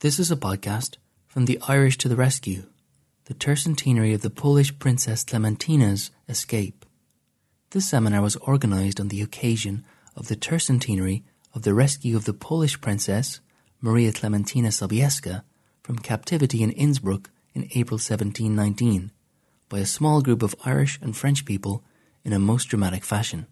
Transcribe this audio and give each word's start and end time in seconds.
This 0.00 0.18
is 0.18 0.30
a 0.30 0.36
podcast 0.36 0.96
from 1.26 1.46
the 1.46 1.58
Irish 1.66 1.96
to 1.98 2.08
the 2.10 2.16
Rescue, 2.16 2.64
the 3.24 3.32
tercentenary 3.32 4.12
of 4.12 4.20
the 4.20 4.28
Polish 4.28 4.78
Princess 4.78 5.24
Clementina's 5.24 6.10
escape. 6.28 6.84
This 7.70 7.88
seminar 7.88 8.20
was 8.20 8.36
organised 8.36 9.00
on 9.00 9.08
the 9.08 9.22
occasion 9.22 9.86
of 10.14 10.28
the 10.28 10.36
tercentenary 10.36 11.22
of 11.54 11.62
the 11.62 11.72
rescue 11.72 12.14
of 12.14 12.26
the 12.26 12.34
Polish 12.34 12.78
princess 12.78 13.40
Maria 13.80 14.12
Clementina 14.12 14.68
Sobieska 14.68 15.44
from 15.82 15.98
captivity 15.98 16.62
in 16.62 16.72
Innsbruck 16.72 17.30
in 17.54 17.62
April 17.74 17.96
1719 17.96 19.12
by 19.70 19.78
a 19.78 19.86
small 19.86 20.20
group 20.20 20.42
of 20.42 20.54
Irish 20.66 20.98
and 21.00 21.16
French 21.16 21.46
people 21.46 21.82
in 22.22 22.34
a 22.34 22.38
most 22.38 22.66
dramatic 22.66 23.02
fashion. 23.02 23.46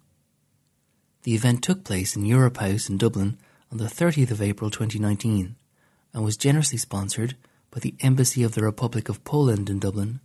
The 1.22 1.34
event 1.34 1.62
took 1.62 1.84
place 1.84 2.14
in 2.14 2.26
Europe 2.26 2.58
House 2.58 2.90
in 2.90 2.98
Dublin 2.98 3.38
on 3.72 3.78
the 3.78 3.84
30th 3.84 4.30
of 4.30 4.42
April 4.42 4.68
2019 4.68 5.56
and 6.14 6.24
was 6.24 6.36
generously 6.36 6.78
sponsored 6.78 7.36
by 7.70 7.80
the 7.80 7.94
Embassy 8.00 8.42
of 8.44 8.54
the 8.54 8.62
Republic 8.62 9.08
of 9.08 9.24
Poland 9.24 9.68
in 9.68 9.80
Dublin, 9.80 10.20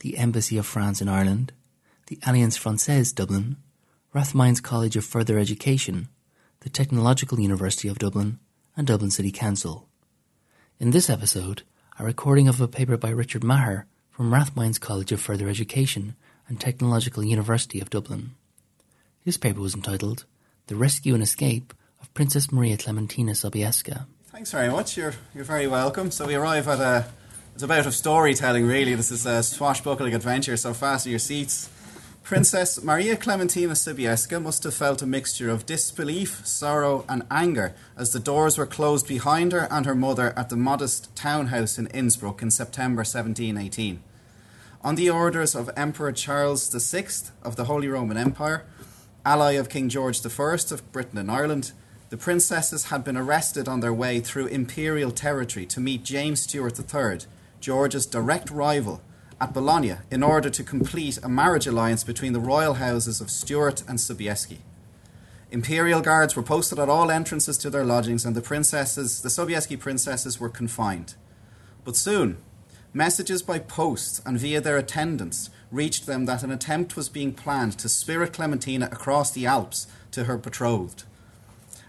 the 0.00 0.16
Embassy 0.16 0.56
of 0.56 0.66
France 0.66 1.00
in 1.00 1.08
Ireland, 1.08 1.52
the 2.06 2.18
Alliance 2.26 2.56
Francaise 2.56 3.12
Dublin, 3.12 3.56
Rathmines 4.14 4.62
College 4.62 4.96
of 4.96 5.04
Further 5.04 5.38
Education, 5.38 6.08
the 6.60 6.70
Technological 6.70 7.38
University 7.38 7.88
of 7.88 7.98
Dublin, 7.98 8.38
and 8.76 8.86
Dublin 8.86 9.10
City 9.10 9.30
Council. 9.30 9.86
In 10.80 10.90
this 10.90 11.10
episode, 11.10 11.62
a 11.98 12.04
recording 12.04 12.48
of 12.48 12.60
a 12.60 12.66
paper 12.66 12.96
by 12.96 13.10
Richard 13.10 13.44
Maher 13.44 13.86
from 14.10 14.32
Rathmines 14.32 14.80
College 14.80 15.12
of 15.12 15.20
Further 15.20 15.48
Education 15.48 16.16
and 16.48 16.60
Technological 16.60 17.22
University 17.22 17.80
of 17.80 17.90
Dublin. 17.90 18.32
His 19.20 19.36
paper 19.36 19.60
was 19.60 19.74
entitled 19.74 20.24
The 20.66 20.76
Rescue 20.76 21.14
and 21.14 21.22
Escape 21.22 21.74
of 22.00 22.12
Princess 22.14 22.50
Maria 22.50 22.76
Clementina 22.76 23.32
Sobieska. 23.32 24.06
Thanks 24.34 24.50
very 24.50 24.68
much. 24.68 24.96
You're 24.96 25.14
you're 25.32 25.44
very 25.44 25.68
welcome. 25.68 26.10
So 26.10 26.26
we 26.26 26.34
arrive 26.34 26.66
at 26.66 26.80
a 26.80 27.06
it's 27.54 27.62
a 27.62 27.68
bout 27.68 27.86
of 27.86 27.94
storytelling 27.94 28.66
really. 28.66 28.96
This 28.96 29.12
is 29.12 29.24
a 29.26 29.44
swashbuckling 29.44 30.12
adventure, 30.12 30.56
so 30.56 30.74
fasten 30.74 31.10
your 31.10 31.20
seats. 31.20 31.70
Princess 32.24 32.82
Maria 32.82 33.14
Clementina 33.14 33.74
Sobieska 33.74 34.42
must 34.42 34.64
have 34.64 34.74
felt 34.74 35.02
a 35.02 35.06
mixture 35.06 35.50
of 35.50 35.66
disbelief, 35.66 36.44
sorrow, 36.44 37.04
and 37.08 37.22
anger 37.30 37.76
as 37.96 38.12
the 38.12 38.18
doors 38.18 38.58
were 38.58 38.66
closed 38.66 39.06
behind 39.06 39.52
her 39.52 39.68
and 39.70 39.86
her 39.86 39.94
mother 39.94 40.36
at 40.36 40.48
the 40.48 40.56
modest 40.56 41.14
townhouse 41.14 41.78
in 41.78 41.86
Innsbruck 41.94 42.42
in 42.42 42.50
September 42.50 43.02
1718. 43.02 44.02
On 44.82 44.96
the 44.96 45.10
orders 45.10 45.54
of 45.54 45.70
Emperor 45.76 46.10
Charles 46.10 46.68
VI 46.70 47.30
of 47.44 47.54
the 47.54 47.66
Holy 47.66 47.86
Roman 47.86 48.16
Empire, 48.16 48.66
ally 49.24 49.52
of 49.52 49.68
King 49.68 49.88
George 49.88 50.26
I 50.26 50.54
of 50.72 50.90
Britain 50.90 51.18
and 51.18 51.30
Ireland, 51.30 51.70
the 52.14 52.18
princesses 52.18 52.84
had 52.90 53.02
been 53.02 53.16
arrested 53.16 53.66
on 53.66 53.80
their 53.80 53.92
way 53.92 54.20
through 54.20 54.46
imperial 54.46 55.10
territory 55.10 55.66
to 55.66 55.80
meet 55.80 56.04
James 56.04 56.42
Stuart 56.42 56.78
III, 56.78 57.26
George's 57.58 58.06
direct 58.06 58.52
rival, 58.52 59.02
at 59.40 59.52
Bologna 59.52 59.96
in 60.12 60.22
order 60.22 60.48
to 60.48 60.62
complete 60.62 61.18
a 61.24 61.28
marriage 61.28 61.66
alliance 61.66 62.04
between 62.04 62.32
the 62.32 62.38
royal 62.38 62.74
houses 62.74 63.20
of 63.20 63.32
Stuart 63.32 63.82
and 63.88 63.98
Sobieski. 63.98 64.58
Imperial 65.50 66.00
guards 66.00 66.36
were 66.36 66.44
posted 66.44 66.78
at 66.78 66.88
all 66.88 67.10
entrances 67.10 67.58
to 67.58 67.68
their 67.68 67.84
lodgings, 67.84 68.24
and 68.24 68.36
the 68.36 68.40
princesses, 68.40 69.22
the 69.22 69.28
Sobieski 69.28 69.76
princesses, 69.76 70.38
were 70.38 70.48
confined. 70.48 71.16
But 71.84 71.96
soon, 71.96 72.36
messages 72.92 73.42
by 73.42 73.58
post 73.58 74.22
and 74.24 74.38
via 74.38 74.60
their 74.60 74.76
attendants 74.76 75.50
reached 75.72 76.06
them 76.06 76.26
that 76.26 76.44
an 76.44 76.52
attempt 76.52 76.94
was 76.94 77.08
being 77.08 77.32
planned 77.32 77.76
to 77.80 77.88
spirit 77.88 78.32
Clementina 78.32 78.88
across 78.92 79.32
the 79.32 79.46
Alps 79.46 79.88
to 80.12 80.24
her 80.26 80.38
betrothed. 80.38 81.02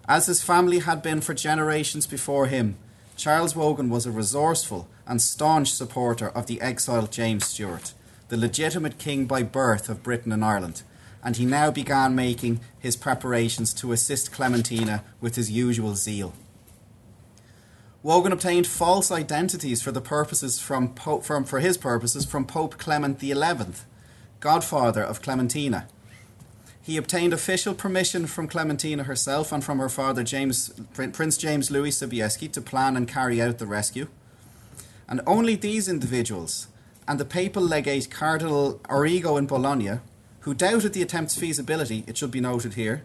As 0.08 0.28
his 0.28 0.44
family 0.44 0.80
had 0.80 1.02
been 1.02 1.22
for 1.22 1.34
generations 1.34 2.06
before 2.06 2.45
him, 2.45 2.78
Charles 3.16 3.56
Wogan 3.56 3.89
was 3.89 4.06
a 4.06 4.12
resourceful 4.12 4.88
and 5.08 5.22
staunch 5.22 5.72
supporter 5.72 6.30
of 6.30 6.45
the 6.45 6.62
exiled 6.62 7.12
James 7.12 7.45
Stuart, 7.45 7.94
the 8.30 8.38
legitimate 8.38 9.00
king 9.00 9.25
by 9.25 9.42
birth 9.42 9.89
of 9.89 10.03
Britain 10.03 10.31
and 10.31 10.45
Ireland, 10.45 10.84
and 11.23 11.38
he 11.38 11.45
now 11.45 11.72
began 11.72 12.13
making 12.13 12.59
his 12.78 12.96
preparations 12.96 13.74
to 13.75 13.94
assist 13.94 14.31
Clementina 14.31 15.03
with 15.22 15.35
his 15.38 15.50
usual 15.50 15.96
zeal. 15.96 16.34
Wogan 18.03 18.31
obtained 18.31 18.68
false 18.68 19.09
identities 19.09 19.81
for 19.81 19.91
the 19.91 20.01
purposes 20.01 20.59
from, 20.59 20.94
Pope, 20.94 21.24
from 21.24 21.44
for 21.46 21.59
his 21.59 21.78
purposes 21.78 22.25
from 22.25 22.46
Pope 22.46 22.78
Clement 22.78 23.19
XI, 23.19 23.34
godfather 24.40 25.01
of 25.01 25.24
Clementina. 25.24 25.88
He 26.85 26.97
obtained 26.97 27.34
official 27.34 27.73
permission 27.73 28.28
from 28.28 28.47
Clementina 28.47 29.06
herself 29.06 29.51
and 29.51 29.63
from 29.63 29.79
her 29.79 29.90
father 29.90 30.22
James, 30.22 30.69
Prince 30.94 31.35
James 31.35 31.72
Louis 31.72 31.90
Sobieski 31.90 32.51
to 32.51 32.62
plan 32.62 32.96
and 32.96 33.07
carry 33.07 33.41
out 33.41 33.57
the 33.57 33.66
rescue. 33.66 34.07
And 35.09 35.19
only 35.25 35.56
these 35.56 35.90
individuals 35.90 36.68
and 37.07 37.19
the 37.19 37.25
papal 37.25 37.63
legate 37.63 38.12
Cardinal 38.12 38.79
Origo 38.88 39.35
in 39.35 39.47
Bologna, 39.47 39.97
who 40.41 40.53
doubted 40.53 40.94
the 40.94 41.01
attempt's 41.01 41.35
feasibility, 41.35 42.03
it 42.06 42.18
should 42.18 42.29
be 42.29 42.40
noted 42.40 42.75
here, 42.75 43.01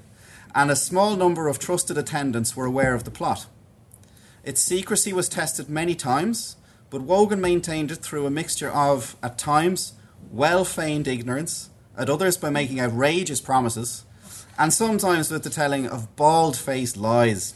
and 0.55 0.71
a 0.71 0.77
small 0.77 1.17
number 1.17 1.49
of 1.49 1.59
trusted 1.59 1.97
attendants 1.97 2.55
were 2.55 2.67
aware 2.67 2.93
of 2.93 3.05
the 3.05 3.11
plot. 3.11 3.47
Its 4.45 4.61
secrecy 4.61 5.15
was 5.15 5.27
tested 5.27 5.71
many 5.71 5.95
times, 5.95 6.57
but 6.91 7.01
Wogan 7.01 7.41
maintained 7.41 7.91
it 7.91 8.01
through 8.01 8.27
a 8.27 8.31
mixture 8.31 8.71
of, 8.71 9.17
at 9.23 9.39
times, 9.39 9.95
well 10.31 10.67
feigned 10.67 11.09
ignorance, 11.09 11.70
at 12.01 12.09
others 12.09 12.39
by 12.39 12.49
making 12.49 12.81
outrageous 12.81 13.43
promises, 13.43 14.05
and 14.59 14.73
sometimes 14.73 15.31
with 15.31 15.43
the 15.43 15.51
telling 15.51 15.87
of 15.87 16.17
bald 16.17 16.57
faced 16.57 16.97
lies. 16.97 17.55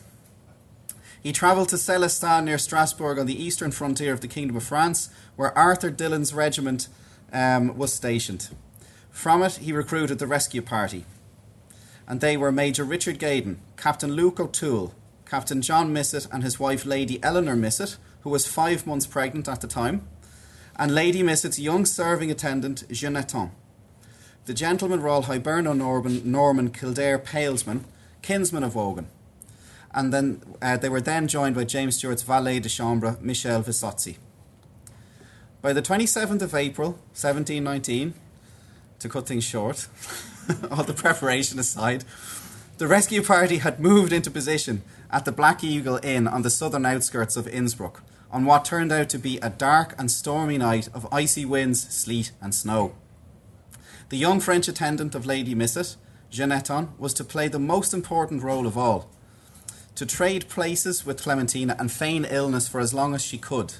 He 1.23 1.33
travelled 1.33 1.71
to 1.71 1.77
Celestin 1.77 2.45
near 2.45 2.59
Strasbourg 2.59 3.19
on 3.19 3.25
the 3.25 3.43
eastern 3.43 3.71
frontier 3.71 4.13
of 4.13 4.21
the 4.21 4.29
Kingdom 4.29 4.59
of 4.59 4.63
France, 4.63 5.09
where 5.37 5.57
Arthur 5.57 5.91
Dillon's 5.91 6.35
regiment 6.35 6.89
um, 7.33 7.75
was 7.79 7.95
stationed. 7.95 8.55
From 9.11 9.43
it, 9.43 9.55
he 9.55 9.73
recruited 9.73 10.19
the 10.19 10.27
rescue 10.27 10.61
party. 10.61 11.07
And 12.07 12.21
they 12.21 12.37
were 12.37 12.53
Major 12.53 12.85
Richard 12.85 13.19
Gaydon, 13.19 13.61
Captain 13.79 14.13
Luke 14.13 14.39
O'Toole, 14.39 14.95
Captain 15.25 15.63
John 15.63 15.95
Misset, 15.95 16.29
and 16.31 16.43
his 16.43 16.61
wife 16.61 16.85
Lady 16.85 17.19
Eleanor 17.23 17.57
Misset, 17.57 17.97
who 18.21 18.29
was 18.29 18.47
five 18.47 18.87
months 18.87 19.07
pregnant 19.07 19.49
at 19.49 19.63
the 19.63 19.67
time, 19.67 20.07
and 20.77 20.95
Lady 20.95 21.23
Misset's 21.23 21.59
young 21.59 21.87
serving 21.87 22.31
attendant, 22.31 22.87
Jeanetton. 22.91 23.51
The 24.47 24.55
gentleman 24.55 25.03
all 25.03 25.25
Hiberno 25.25 25.77
Norman, 25.77 26.31
Norman 26.31 26.71
Kildare 26.71 27.19
Palesman, 27.19 27.85
kinsman 28.23 28.63
of 28.63 28.75
Wogan 28.75 29.09
and 29.95 30.13
then 30.13 30.43
uh, 30.61 30.77
they 30.77 30.89
were 30.89 31.01
then 31.01 31.29
joined 31.29 31.55
by 31.55 31.65
James 31.65 31.97
Stuart's 31.97 32.23
valet 32.23 32.59
de 32.59 32.69
chambre, 32.69 33.17
Michel 33.21 33.63
Vezzosi. 33.63 34.17
By 35.63 35.73
the 35.73 35.81
27th 35.81 36.43
of 36.43 36.55
April, 36.55 36.91
1719, 37.15 38.15
to 38.99 39.09
cut 39.09 39.27
things 39.27 39.45
short, 39.45 39.87
all 40.71 40.83
the 40.83 40.93
preparation 40.93 41.59
aside, 41.59 42.05
the 42.79 42.89
rescue 42.89 43.23
party 43.23 43.59
had 43.59 43.79
moved 43.79 44.13
into 44.13 44.31
position 44.31 44.83
at 45.11 45.25
the 45.25 45.33
Black 45.33 45.63
Eagle 45.63 46.01
Inn 46.03 46.27
on 46.27 46.43
the 46.43 46.51
southern 46.51 46.85
outskirts 46.85 47.37
of 47.37 47.47
Innsbruck 47.47 48.03
on 48.33 48.45
what 48.45 48.65
turned 48.65 48.91
out 48.91 49.09
to 49.11 49.19
be 49.19 49.39
a 49.39 49.49
dark 49.49 49.95
and 49.97 50.11
stormy 50.11 50.59
night 50.59 50.89
of 50.93 51.07
icy 51.13 51.45
winds, 51.45 51.89
sleet, 51.95 52.33
and 52.43 52.53
snow. 52.53 52.95
The 54.11 54.19
young 54.19 54.41
French 54.41 54.69
attendant 54.69 55.15
of 55.15 55.25
Lady 55.25 55.55
Misset, 55.55 55.97
Jeanetton, 56.31 56.89
was 56.99 57.15
to 57.15 57.25
play 57.25 57.49
the 57.49 57.59
most 57.59 57.95
important 57.95 58.43
role 58.43 58.67
of 58.67 58.77
all 58.77 59.11
to 59.95 60.05
trade 60.05 60.49
places 60.49 61.07
with 61.07 61.23
Clementina 61.23 61.77
and 61.79 61.91
feign 61.91 62.27
illness 62.29 62.67
for 62.67 62.81
as 62.81 62.93
long 62.93 63.15
as 63.15 63.25
she 63.25 63.39
could. 63.39 63.75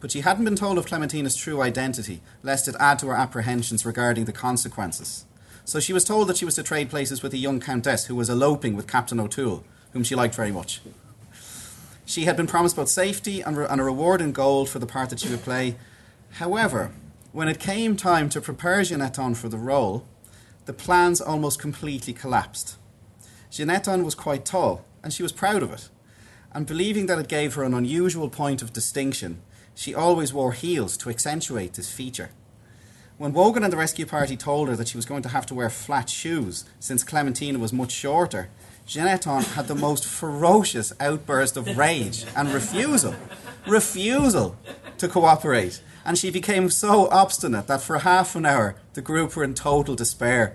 But 0.00 0.12
she 0.12 0.20
hadn't 0.20 0.44
been 0.44 0.54
told 0.54 0.78
of 0.78 0.86
Clementina's 0.86 1.34
true 1.34 1.60
identity, 1.60 2.22
lest 2.42 2.68
it 2.68 2.76
add 2.78 3.00
to 3.00 3.08
her 3.08 3.16
apprehensions 3.16 3.84
regarding 3.84 4.24
the 4.24 4.32
consequences. 4.32 5.24
So 5.64 5.80
she 5.80 5.92
was 5.92 6.04
told 6.04 6.28
that 6.28 6.36
she 6.36 6.44
was 6.44 6.54
to 6.54 6.62
trade 6.62 6.88
places 6.88 7.22
with 7.22 7.34
a 7.34 7.38
young 7.38 7.58
countess 7.60 8.06
who 8.06 8.14
was 8.14 8.30
eloping 8.30 8.76
with 8.76 8.86
Captain 8.86 9.18
O'Toole, 9.18 9.64
whom 9.92 10.04
she 10.04 10.14
liked 10.14 10.36
very 10.36 10.52
much. 10.52 10.80
She 12.06 12.24
had 12.24 12.36
been 12.36 12.46
promised 12.46 12.76
both 12.76 12.88
safety 12.88 13.40
and, 13.40 13.56
re- 13.56 13.66
and 13.68 13.80
a 13.80 13.84
reward 13.84 14.20
in 14.20 14.32
gold 14.32 14.70
for 14.70 14.78
the 14.78 14.86
part 14.86 15.10
that 15.10 15.20
she 15.20 15.28
would 15.28 15.42
play. 15.42 15.76
However, 16.34 16.92
when 17.32 17.48
it 17.48 17.58
came 17.58 17.94
time 17.94 18.28
to 18.30 18.40
prepare 18.40 18.80
Jeanetton 18.80 19.36
for 19.36 19.48
the 19.48 19.58
role, 19.58 20.06
the 20.64 20.72
plans 20.72 21.20
almost 21.20 21.60
completely 21.60 22.12
collapsed. 22.12 22.76
Jeanetton 23.50 24.04
was 24.04 24.14
quite 24.14 24.44
tall, 24.44 24.84
and 25.02 25.12
she 25.12 25.22
was 25.22 25.32
proud 25.32 25.62
of 25.62 25.72
it. 25.72 25.88
And 26.52 26.66
believing 26.66 27.06
that 27.06 27.18
it 27.18 27.28
gave 27.28 27.54
her 27.54 27.64
an 27.64 27.74
unusual 27.74 28.30
point 28.30 28.62
of 28.62 28.72
distinction, 28.72 29.42
she 29.74 29.94
always 29.94 30.32
wore 30.32 30.52
heels 30.52 30.96
to 30.98 31.10
accentuate 31.10 31.74
this 31.74 31.92
feature. 31.92 32.30
When 33.18 33.32
Wogan 33.32 33.64
and 33.64 33.72
the 33.72 33.76
rescue 33.76 34.06
party 34.06 34.36
told 34.36 34.68
her 34.68 34.76
that 34.76 34.88
she 34.88 34.96
was 34.96 35.04
going 35.04 35.22
to 35.22 35.28
have 35.28 35.44
to 35.46 35.54
wear 35.54 35.68
flat 35.68 36.08
shoes 36.08 36.64
since 36.80 37.04
Clementina 37.04 37.58
was 37.58 37.72
much 37.72 37.90
shorter, 37.90 38.48
Jeanetton 38.86 39.54
had 39.54 39.68
the 39.68 39.74
most 39.74 40.06
ferocious 40.06 40.92
outburst 40.98 41.56
of 41.58 41.76
rage 41.76 42.24
and 42.34 42.48
refusal, 42.54 43.14
refusal 43.66 44.56
to 44.96 45.08
cooperate. 45.08 45.82
And 46.08 46.16
she 46.16 46.30
became 46.30 46.70
so 46.70 47.06
obstinate 47.10 47.66
that 47.66 47.82
for 47.82 47.98
half 47.98 48.34
an 48.34 48.46
hour 48.46 48.76
the 48.94 49.02
group 49.02 49.36
were 49.36 49.44
in 49.44 49.52
total 49.52 49.94
despair. 49.94 50.54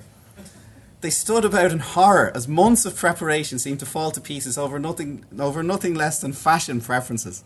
They 1.02 1.12
stood 1.12 1.46
about 1.46 1.72
in 1.72 1.78
horror 1.78 2.32
as 2.34 2.48
months 2.48 2.88
of 2.88 2.96
preparation 2.96 3.60
seemed 3.60 3.80
to 3.82 3.86
fall 3.86 4.10
to 4.10 4.20
pieces 4.20 4.58
over 4.58 4.80
nothing, 4.80 5.26
over 5.38 5.62
nothing 5.62 5.94
less 5.94 6.20
than 6.20 6.34
fashion 6.34 6.82
preferences. 6.82 7.44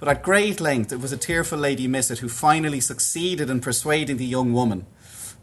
But 0.00 0.08
at 0.08 0.24
great 0.24 0.60
length, 0.60 0.92
it 0.92 1.00
was 1.00 1.12
a 1.12 1.16
tearful 1.16 1.56
Lady 1.56 1.86
Misset 1.86 2.18
who 2.18 2.28
finally 2.28 2.80
succeeded 2.80 3.48
in 3.48 3.60
persuading 3.60 4.16
the 4.16 4.26
young 4.26 4.52
woman, 4.52 4.84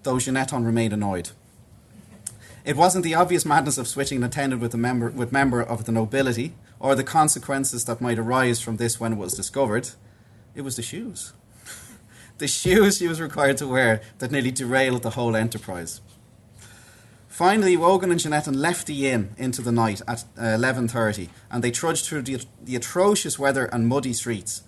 though 0.03 0.15
Jeanetton 0.15 0.65
remained 0.65 0.91
annoyed. 0.91 1.29
It 2.65 2.75
wasn't 2.75 3.06
the 3.06 3.15
obvious 3.15 3.45
madness 3.45 3.77
of 3.77 3.88
switching 3.88 4.17
an 4.17 4.25
attendant 4.25 4.62
with 4.62 4.74
a 4.74 4.77
member, 4.77 5.09
with 5.09 5.31
member 5.31 5.62
of 5.62 5.85
the 5.85 5.94
nobility, 5.94 6.51
or 6.81 6.95
the 6.95 7.06
consequences 7.06 7.85
that 7.85 8.01
might 8.01 8.19
arise 8.19 8.59
from 8.59 8.75
this 8.75 9.00
when 9.00 9.13
it 9.13 9.17
was 9.17 9.35
discovered. 9.35 9.91
It 10.53 10.63
was 10.63 10.75
the 10.75 10.81
shoes. 10.81 11.31
The 12.41 12.47
shoes 12.47 12.97
she 12.97 13.07
was 13.07 13.21
required 13.21 13.55
to 13.57 13.67
wear 13.67 14.01
that 14.17 14.31
nearly 14.31 14.51
derailed 14.51 15.03
the 15.03 15.11
whole 15.11 15.35
enterprise. 15.35 16.01
Finally, 17.29 17.77
Wogan 17.77 18.11
and 18.11 18.19
Jeanetton 18.19 18.55
left 18.55 18.88
the 18.88 19.07
inn 19.07 19.29
into 19.38 19.61
the 19.61 19.71
night 19.71 20.01
at 20.07 20.25
uh, 20.38 20.41
11.30 20.41 21.29
and 21.49 21.63
they 21.63 21.71
trudged 21.71 22.05
through 22.05 22.23
the, 22.23 22.43
the 22.61 22.75
atrocious 22.75 23.39
weather 23.39 23.65
and 23.65 23.88
muddy 23.88 24.11
streets. 24.11 24.63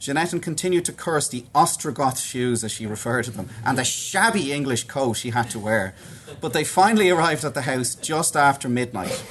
Jeanetton 0.00 0.40
continued 0.40 0.84
to 0.84 0.92
curse 0.92 1.28
the 1.28 1.44
Ostrogoth 1.56 2.24
shoes, 2.24 2.62
as 2.62 2.70
she 2.70 2.86
referred 2.86 3.24
to 3.24 3.32
them, 3.32 3.48
and 3.64 3.76
the 3.76 3.82
shabby 3.82 4.52
English 4.52 4.84
coat 4.84 5.14
she 5.14 5.30
had 5.30 5.50
to 5.50 5.58
wear. 5.58 5.96
But 6.40 6.52
they 6.52 6.62
finally 6.62 7.10
arrived 7.10 7.44
at 7.44 7.54
the 7.54 7.62
house 7.62 7.96
just 7.96 8.36
after 8.36 8.68
midnight. 8.68 9.24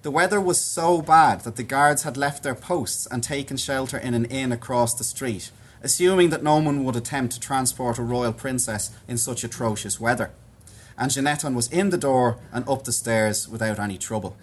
The 0.00 0.10
weather 0.10 0.40
was 0.40 0.58
so 0.58 1.02
bad 1.02 1.42
that 1.42 1.56
the 1.56 1.62
guards 1.62 2.04
had 2.04 2.16
left 2.16 2.42
their 2.42 2.54
posts 2.54 3.06
and 3.06 3.22
taken 3.22 3.58
shelter 3.58 3.98
in 3.98 4.14
an 4.14 4.24
inn 4.24 4.50
across 4.50 4.94
the 4.94 5.04
street, 5.04 5.50
assuming 5.82 6.30
that 6.30 6.42
no 6.42 6.58
one 6.58 6.84
would 6.84 6.96
attempt 6.96 7.34
to 7.34 7.40
transport 7.40 7.98
a 7.98 8.02
royal 8.02 8.32
princess 8.32 8.90
in 9.06 9.18
such 9.18 9.44
atrocious 9.44 10.00
weather 10.00 10.30
and 10.98 11.10
Jeanetton 11.10 11.54
was 11.54 11.70
in 11.70 11.90
the 11.90 11.96
door 11.96 12.38
and 12.52 12.68
up 12.68 12.84
the 12.84 12.92
stairs 12.92 13.48
without 13.48 13.78
any 13.78 13.96
trouble. 13.96 14.36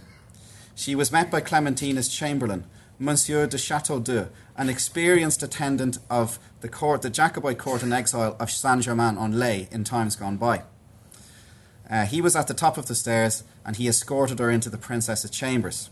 She 0.74 0.96
was 0.96 1.12
met 1.12 1.30
by 1.30 1.42
Clementina's 1.42 2.08
chamberlain, 2.08 2.64
Monsieur 2.98 3.46
de 3.46 3.58
Chateaudoux, 3.58 4.30
an 4.56 4.70
experienced 4.70 5.44
attendant 5.44 6.00
of 6.10 6.40
the 6.62 6.70
court, 6.70 7.02
the 7.02 7.10
Jacobite 7.10 7.60
court 7.60 7.84
in 7.84 7.92
exile 7.92 8.38
of 8.40 8.50
Saint 8.50 8.84
Germain 8.84 9.18
en 9.18 9.38
Laye 9.38 9.68
in 9.70 9.84
times 9.84 10.16
gone 10.16 10.38
by. 10.38 10.64
Uh, 11.90 12.06
he 12.06 12.22
was 12.22 12.36
at 12.36 12.48
the 12.48 12.54
top 12.54 12.78
of 12.78 12.88
the 12.88 12.96
stairs 12.96 13.44
and 13.66 13.76
he 13.76 13.88
escorted 13.88 14.40
her 14.40 14.50
into 14.50 14.70
the 14.70 14.78
princess's 14.78 15.30
chambers. 15.30 15.90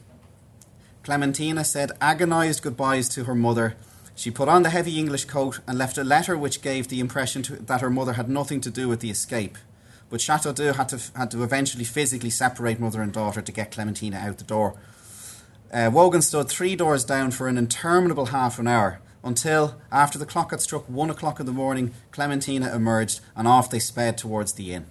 Clementina 1.03 1.65
said 1.65 1.91
agonized 1.99 2.63
goodbyes 2.63 3.09
to 3.09 3.25
her 3.25 3.35
mother. 3.35 3.75
She 4.15 4.31
put 4.31 4.49
on 4.49 4.63
the 4.63 4.69
heavy 4.69 4.99
English 4.99 5.25
coat 5.25 5.59
and 5.67 5.77
left 5.77 5.97
a 5.97 6.03
letter 6.03 6.37
which 6.37 6.61
gave 6.61 6.87
the 6.87 6.99
impression 6.99 7.41
to, 7.43 7.55
that 7.55 7.81
her 7.81 7.89
mother 7.89 8.13
had 8.13 8.29
nothing 8.29 8.61
to 8.61 8.69
do 8.69 8.87
with 8.87 8.99
the 8.99 9.09
escape 9.09 9.57
but 10.13 10.19
Chateaudoux 10.19 10.75
had 10.75 10.89
to, 10.89 10.99
had 11.15 11.31
to 11.31 11.41
eventually 11.41 11.83
physically 11.83 12.29
separate 12.29 12.79
mother 12.79 13.01
and 13.01 13.11
daughter 13.11 13.41
to 13.41 13.51
get 13.51 13.71
Clementina 13.71 14.17
out 14.17 14.37
the 14.37 14.43
door. 14.43 14.75
Uh, 15.73 15.89
Wogan 15.91 16.21
stood 16.21 16.49
three 16.49 16.75
doors 16.75 17.03
down 17.03 17.31
for 17.31 17.47
an 17.47 17.57
interminable 17.57 18.27
half 18.27 18.59
an 18.59 18.67
hour 18.67 18.99
until, 19.23 19.81
after 19.91 20.19
the 20.19 20.27
clock 20.27 20.51
had 20.51 20.61
struck 20.61 20.87
one 20.87 21.09
o'clock 21.09 21.39
in 21.39 21.47
the 21.47 21.51
morning, 21.51 21.95
Clementina 22.11 22.75
emerged 22.75 23.21
and 23.35 23.47
off 23.47 23.71
they 23.71 23.79
sped 23.79 24.15
towards 24.15 24.53
the 24.53 24.71
inn. 24.71 24.85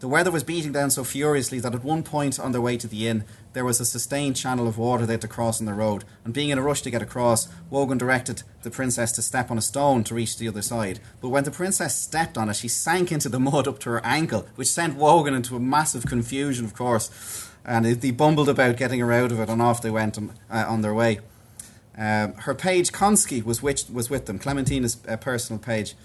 The 0.00 0.08
weather 0.08 0.30
was 0.30 0.44
beating 0.44 0.72
down 0.72 0.88
so 0.92 1.04
furiously 1.04 1.60
that 1.60 1.74
at 1.74 1.84
one 1.84 2.02
point 2.02 2.40
on 2.40 2.52
their 2.52 2.62
way 2.62 2.78
to 2.78 2.88
the 2.88 3.06
inn, 3.06 3.24
there 3.58 3.64
was 3.64 3.80
a 3.80 3.84
sustained 3.84 4.36
channel 4.36 4.68
of 4.68 4.78
water 4.78 5.04
they 5.04 5.14
had 5.14 5.20
to 5.20 5.26
cross 5.26 5.58
on 5.58 5.66
the 5.66 5.74
road, 5.74 6.04
and 6.24 6.32
being 6.32 6.50
in 6.50 6.58
a 6.58 6.62
rush 6.62 6.80
to 6.80 6.92
get 6.92 7.02
across, 7.02 7.48
Wogan 7.70 7.98
directed 7.98 8.44
the 8.62 8.70
princess 8.70 9.10
to 9.10 9.20
step 9.20 9.50
on 9.50 9.58
a 9.58 9.60
stone 9.60 10.04
to 10.04 10.14
reach 10.14 10.38
the 10.38 10.46
other 10.46 10.62
side. 10.62 11.00
But 11.20 11.30
when 11.30 11.42
the 11.42 11.50
princess 11.50 12.00
stepped 12.00 12.38
on 12.38 12.48
it, 12.48 12.54
she 12.54 12.68
sank 12.68 13.10
into 13.10 13.28
the 13.28 13.40
mud 13.40 13.66
up 13.66 13.80
to 13.80 13.90
her 13.90 14.06
ankle, 14.06 14.46
which 14.54 14.68
sent 14.68 14.94
Wogan 14.94 15.34
into 15.34 15.56
a 15.56 15.60
massive 15.60 16.06
confusion, 16.06 16.64
of 16.64 16.72
course, 16.72 17.50
and 17.64 17.84
he 17.84 18.12
bumbled 18.12 18.48
about 18.48 18.76
getting 18.76 19.00
her 19.00 19.12
out 19.12 19.32
of 19.32 19.40
it, 19.40 19.48
and 19.48 19.60
off 19.60 19.82
they 19.82 19.90
went 19.90 20.16
um, 20.16 20.30
uh, 20.48 20.64
on 20.68 20.82
their 20.82 20.94
way. 20.94 21.18
Um, 21.96 22.34
her 22.34 22.54
page 22.54 22.92
Konski 22.92 23.44
was, 23.44 23.60
was 23.60 24.08
with 24.08 24.26
them, 24.26 24.38
Clementina's 24.38 24.98
uh, 25.08 25.16
personal 25.16 25.58
page, 25.58 25.96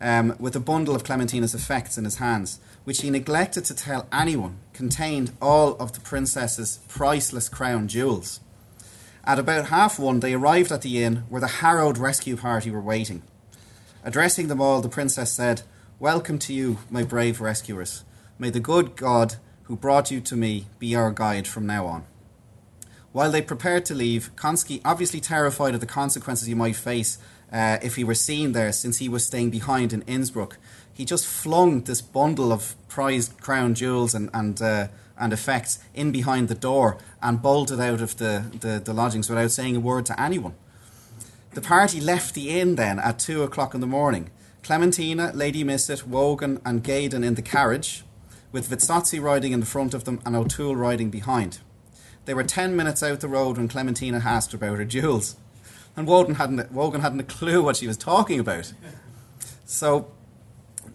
um, 0.00 0.36
with 0.38 0.54
a 0.54 0.60
bundle 0.60 0.94
of 0.94 1.02
Clementina's 1.02 1.52
effects 1.52 1.98
in 1.98 2.04
his 2.04 2.18
hands 2.18 2.60
which 2.84 3.02
he 3.02 3.10
neglected 3.10 3.64
to 3.64 3.74
tell 3.74 4.06
anyone 4.12 4.58
contained 4.72 5.32
all 5.40 5.74
of 5.76 5.92
the 5.92 6.00
princess's 6.00 6.78
priceless 6.88 7.48
crown 7.48 7.88
jewels. 7.88 8.40
At 9.24 9.38
about 9.38 9.66
half 9.66 9.98
one, 9.98 10.20
they 10.20 10.34
arrived 10.34 10.72
at 10.72 10.82
the 10.82 11.02
inn 11.02 11.24
where 11.28 11.40
the 11.40 11.46
harrowed 11.46 11.98
rescue 11.98 12.36
party 12.36 12.70
were 12.70 12.80
waiting. 12.80 13.22
Addressing 14.04 14.48
them 14.48 14.60
all, 14.60 14.80
the 14.80 14.88
princess 14.88 15.32
said, 15.32 15.62
Welcome 16.00 16.40
to 16.40 16.52
you, 16.52 16.78
my 16.90 17.04
brave 17.04 17.40
rescuers. 17.40 18.04
May 18.38 18.50
the 18.50 18.58
good 18.58 18.96
God 18.96 19.36
who 19.64 19.76
brought 19.76 20.10
you 20.10 20.20
to 20.20 20.36
me 20.36 20.66
be 20.80 20.96
our 20.96 21.12
guide 21.12 21.46
from 21.46 21.66
now 21.66 21.86
on. 21.86 22.04
While 23.12 23.30
they 23.30 23.42
prepared 23.42 23.84
to 23.86 23.94
leave, 23.94 24.34
Konski, 24.34 24.80
obviously 24.84 25.20
terrified 25.20 25.74
of 25.74 25.80
the 25.80 25.86
consequences 25.86 26.48
he 26.48 26.54
might 26.54 26.74
face 26.74 27.18
uh, 27.52 27.78
if 27.82 27.96
he 27.96 28.04
were 28.04 28.14
seen 28.14 28.52
there, 28.52 28.72
since 28.72 28.98
he 28.98 29.08
was 29.08 29.24
staying 29.26 29.50
behind 29.50 29.92
in 29.92 30.02
Innsbruck, 30.02 30.56
he 30.92 31.04
just 31.04 31.26
flung 31.26 31.82
this 31.82 32.02
bundle 32.02 32.52
of 32.52 32.74
prized 32.88 33.40
crown 33.40 33.74
jewels 33.74 34.14
and 34.14 34.30
and 34.32 34.60
uh, 34.60 34.88
and 35.18 35.32
effects 35.32 35.78
in 35.94 36.10
behind 36.10 36.48
the 36.48 36.54
door 36.54 36.98
and 37.20 37.42
bolted 37.42 37.80
out 37.80 38.00
of 38.00 38.16
the, 38.16 38.44
the, 38.60 38.82
the 38.84 38.92
lodgings 38.92 39.28
without 39.28 39.50
saying 39.52 39.76
a 39.76 39.80
word 39.80 40.04
to 40.06 40.20
anyone. 40.20 40.54
The 41.52 41.60
party 41.60 42.00
left 42.00 42.34
the 42.34 42.48
inn 42.58 42.74
then 42.74 42.98
at 42.98 43.18
two 43.18 43.42
o'clock 43.42 43.74
in 43.74 43.80
the 43.80 43.86
morning. 43.86 44.30
Clementina, 44.64 45.30
Lady 45.34 45.64
Misset, 45.64 46.06
Wogan, 46.06 46.60
and 46.64 46.82
Gaydon 46.82 47.22
in 47.22 47.34
the 47.34 47.42
carriage, 47.42 48.04
with 48.52 48.68
Vezzosi 48.68 49.20
riding 49.20 49.52
in 49.52 49.60
the 49.60 49.66
front 49.66 49.94
of 49.94 50.04
them 50.04 50.20
and 50.24 50.34
O'Toole 50.34 50.76
riding 50.76 51.10
behind. 51.10 51.60
They 52.24 52.34
were 52.34 52.44
ten 52.44 52.74
minutes 52.74 53.02
out 53.02 53.20
the 53.20 53.28
road 53.28 53.58
when 53.58 53.68
Clementina 53.68 54.22
asked 54.24 54.54
about 54.54 54.78
her 54.78 54.84
jewels, 54.84 55.36
and 55.96 56.06
Wogan 56.06 56.36
hadn't, 56.36 56.72
Wogan 56.72 57.00
hadn't 57.00 57.20
a 57.20 57.24
clue 57.24 57.62
what 57.62 57.76
she 57.76 57.86
was 57.86 57.96
talking 57.96 58.40
about. 58.40 58.72
So 59.64 60.10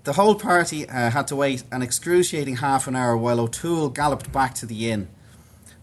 the 0.08 0.14
whole 0.14 0.36
party 0.36 0.88
uh, 0.88 1.10
had 1.10 1.28
to 1.28 1.36
wait 1.36 1.66
an 1.70 1.82
excruciating 1.82 2.56
half 2.56 2.88
an 2.88 2.96
hour 2.96 3.18
while 3.18 3.42
O'Toole 3.42 3.90
galloped 3.90 4.32
back 4.32 4.54
to 4.54 4.66
the 4.66 4.90
inn. 4.90 5.10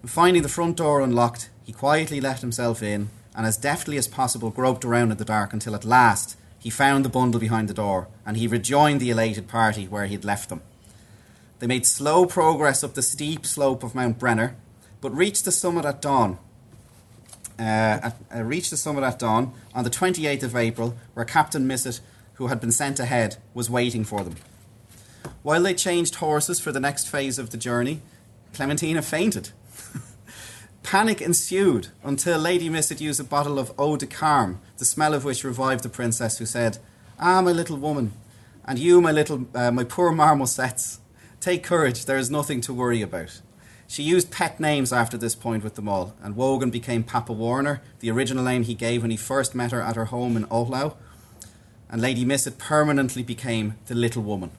Finding 0.06 0.42
the 0.42 0.48
front 0.48 0.78
door 0.78 1.02
unlocked, 1.02 1.50
he 1.62 1.74
quietly 1.74 2.22
let 2.22 2.40
himself 2.40 2.82
in 2.82 3.10
and, 3.36 3.44
as 3.44 3.58
deftly 3.58 3.98
as 3.98 4.08
possible, 4.08 4.48
groped 4.48 4.82
around 4.82 5.10
in 5.10 5.18
the 5.18 5.26
dark 5.26 5.52
until 5.52 5.74
at 5.74 5.84
last 5.84 6.38
he 6.58 6.70
found 6.70 7.04
the 7.04 7.10
bundle 7.10 7.38
behind 7.38 7.68
the 7.68 7.74
door 7.74 8.08
and 8.24 8.38
he 8.38 8.46
rejoined 8.46 8.98
the 8.98 9.10
elated 9.10 9.46
party 9.46 9.86
where 9.86 10.06
he 10.06 10.14
had 10.14 10.24
left 10.24 10.48
them. 10.48 10.62
They 11.58 11.66
made 11.66 11.84
slow 11.84 12.24
progress 12.24 12.82
up 12.82 12.94
the 12.94 13.02
steep 13.02 13.44
slope 13.44 13.82
of 13.82 13.94
Mount 13.94 14.18
Brenner, 14.18 14.56
but 15.02 15.14
reached 15.14 15.44
the 15.44 15.52
summit 15.52 15.84
at 15.84 16.00
dawn. 16.00 16.38
Uh, 17.58 17.62
at, 18.08 18.16
uh, 18.34 18.42
reached 18.42 18.70
the 18.70 18.78
summit 18.78 19.04
at 19.04 19.18
dawn 19.18 19.52
on 19.74 19.84
the 19.84 19.90
28th 19.90 20.44
of 20.44 20.56
April, 20.56 20.96
where 21.12 21.26
Captain 21.26 21.68
Misset 21.68 22.00
who 22.34 22.48
had 22.48 22.60
been 22.60 22.72
sent 22.72 23.00
ahead, 23.00 23.36
was 23.52 23.70
waiting 23.70 24.04
for 24.04 24.22
them. 24.22 24.36
While 25.42 25.62
they 25.62 25.74
changed 25.74 26.16
horses 26.16 26.60
for 26.60 26.72
the 26.72 26.80
next 26.80 27.08
phase 27.08 27.38
of 27.38 27.50
the 27.50 27.56
journey, 27.56 28.00
Clementina 28.52 29.02
fainted. 29.02 29.50
Panic 30.82 31.20
ensued 31.20 31.88
until 32.02 32.38
Lady 32.38 32.68
Misset 32.68 33.00
used 33.00 33.20
a 33.20 33.24
bottle 33.24 33.58
of 33.58 33.72
eau 33.78 33.96
de 33.96 34.06
carme, 34.06 34.60
the 34.78 34.84
smell 34.84 35.14
of 35.14 35.24
which 35.24 35.44
revived 35.44 35.82
the 35.82 35.88
princess, 35.88 36.38
who 36.38 36.46
said, 36.46 36.78
Ah, 37.18 37.40
my 37.40 37.52
little 37.52 37.76
woman, 37.76 38.12
and 38.64 38.78
you, 38.78 39.00
my 39.00 39.12
little, 39.12 39.46
uh, 39.54 39.70
my 39.70 39.84
poor 39.84 40.12
marmosets, 40.12 40.98
take 41.40 41.62
courage, 41.62 42.04
there 42.04 42.18
is 42.18 42.30
nothing 42.30 42.60
to 42.62 42.74
worry 42.74 43.02
about. 43.02 43.40
She 43.86 44.02
used 44.02 44.30
pet 44.30 44.58
names 44.58 44.92
after 44.92 45.16
this 45.16 45.34
point 45.34 45.62
with 45.62 45.74
them 45.74 45.88
all, 45.88 46.14
and 46.22 46.36
Wogan 46.36 46.70
became 46.70 47.02
Papa 47.02 47.32
Warner, 47.32 47.82
the 48.00 48.10
original 48.10 48.44
name 48.44 48.62
he 48.62 48.74
gave 48.74 49.02
when 49.02 49.10
he 49.10 49.16
first 49.16 49.54
met 49.54 49.72
her 49.72 49.82
at 49.82 49.96
her 49.96 50.06
home 50.06 50.36
in 50.36 50.46
Ohlau, 50.46 50.96
and 51.94 52.02
Lady 52.02 52.24
Misset 52.24 52.58
permanently 52.58 53.22
became 53.22 53.76
the 53.86 53.94
little 53.94 54.24
woman. 54.24 54.50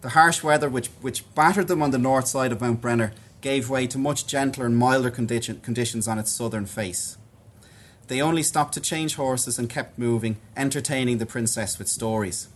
The 0.00 0.08
harsh 0.08 0.42
weather 0.42 0.70
which, 0.70 0.88
which 1.02 1.26
battered 1.34 1.68
them 1.68 1.82
on 1.82 1.90
the 1.90 1.98
north 1.98 2.26
side 2.26 2.52
of 2.52 2.62
Mount 2.62 2.80
Brenner 2.80 3.12
gave 3.42 3.68
way 3.68 3.86
to 3.88 3.98
much 3.98 4.26
gentler 4.26 4.64
and 4.64 4.74
milder 4.74 5.10
condition, 5.10 5.60
conditions 5.60 6.08
on 6.08 6.18
its 6.18 6.32
southern 6.32 6.64
face. 6.64 7.18
They 8.08 8.22
only 8.22 8.42
stopped 8.42 8.72
to 8.72 8.80
change 8.80 9.16
horses 9.16 9.58
and 9.58 9.68
kept 9.68 9.98
moving, 9.98 10.38
entertaining 10.56 11.18
the 11.18 11.26
princess 11.26 11.78
with 11.78 11.86
stories. 11.86 12.48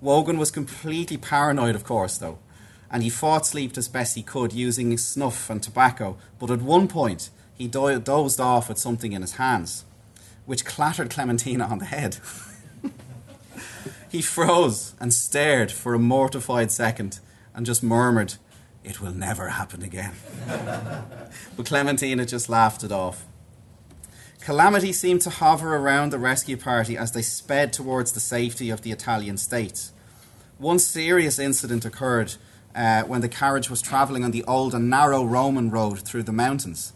Wogan 0.00 0.38
was 0.38 0.52
completely 0.52 1.16
paranoid, 1.16 1.74
of 1.74 1.82
course, 1.82 2.18
though, 2.18 2.38
and 2.88 3.02
he 3.02 3.10
fought 3.10 3.46
sleep 3.46 3.76
as 3.76 3.88
best 3.88 4.14
he 4.14 4.22
could 4.22 4.52
using 4.52 4.96
snuff 4.96 5.50
and 5.50 5.60
tobacco, 5.60 6.18
but 6.38 6.52
at 6.52 6.62
one 6.62 6.86
point 6.86 7.30
he 7.52 7.66
do- 7.66 7.98
dozed 7.98 8.38
off 8.38 8.68
with 8.68 8.78
something 8.78 9.10
in 9.10 9.22
his 9.22 9.38
hands, 9.38 9.84
which 10.46 10.64
clattered 10.64 11.10
Clementina 11.10 11.64
on 11.64 11.78
the 11.78 11.86
head. 11.86 12.18
He 14.08 14.22
froze 14.22 14.94
and 15.00 15.12
stared 15.12 15.72
for 15.72 15.94
a 15.94 15.98
mortified 15.98 16.70
second 16.70 17.20
and 17.54 17.66
just 17.66 17.82
murmured, 17.82 18.34
It 18.84 19.00
will 19.00 19.12
never 19.12 19.48
happen 19.48 19.82
again. 19.82 20.14
but 21.56 21.66
Clementina 21.66 22.26
just 22.26 22.48
laughed 22.48 22.84
it 22.84 22.92
off. 22.92 23.26
Calamity 24.40 24.92
seemed 24.92 25.20
to 25.20 25.30
hover 25.30 25.76
around 25.76 26.10
the 26.10 26.18
rescue 26.18 26.56
party 26.56 26.96
as 26.96 27.12
they 27.12 27.22
sped 27.22 27.72
towards 27.72 28.10
the 28.12 28.20
safety 28.20 28.70
of 28.70 28.82
the 28.82 28.90
Italian 28.90 29.36
states. 29.36 29.92
One 30.58 30.80
serious 30.80 31.38
incident 31.38 31.84
occurred 31.84 32.34
uh, 32.74 33.02
when 33.02 33.20
the 33.20 33.28
carriage 33.28 33.70
was 33.70 33.80
travelling 33.80 34.24
on 34.24 34.32
the 34.32 34.44
old 34.44 34.74
and 34.74 34.90
narrow 34.90 35.24
Roman 35.24 35.70
road 35.70 36.00
through 36.00 36.24
the 36.24 36.32
mountains. 36.32 36.92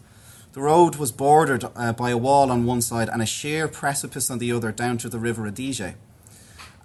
The 0.53 0.61
road 0.61 0.95
was 0.95 1.11
bordered 1.11 1.63
uh, 1.75 1.93
by 1.93 2.09
a 2.09 2.17
wall 2.17 2.51
on 2.51 2.65
one 2.65 2.81
side 2.81 3.09
and 3.09 3.21
a 3.21 3.25
sheer 3.25 3.67
precipice 3.67 4.29
on 4.29 4.39
the 4.39 4.51
other 4.51 4.71
down 4.71 4.97
to 4.97 5.09
the 5.09 5.19
River 5.19 5.47
Adige. 5.47 5.95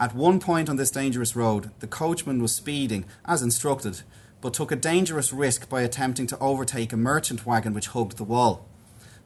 At 0.03 0.17
one 0.17 0.41
point 0.41 0.69
on 0.69 0.75
this 0.75 0.91
dangerous 0.91 1.37
road, 1.37 1.71
the 1.79 1.87
coachman 1.87 2.43
was 2.43 2.53
speeding, 2.53 3.05
as 3.25 3.41
instructed, 3.41 4.03
but 4.41 4.53
took 4.53 4.73
a 4.73 4.77
dangerous 4.77 5.33
risk 5.33 5.69
by 5.69 5.83
attempting 5.83 6.27
to 6.27 6.39
overtake 6.41 6.93
a 6.93 6.97
merchant 6.97 7.47
wagon 7.47 7.73
which 7.73 7.87
hugged 7.87 8.17
the 8.17 8.25
wall. 8.25 8.67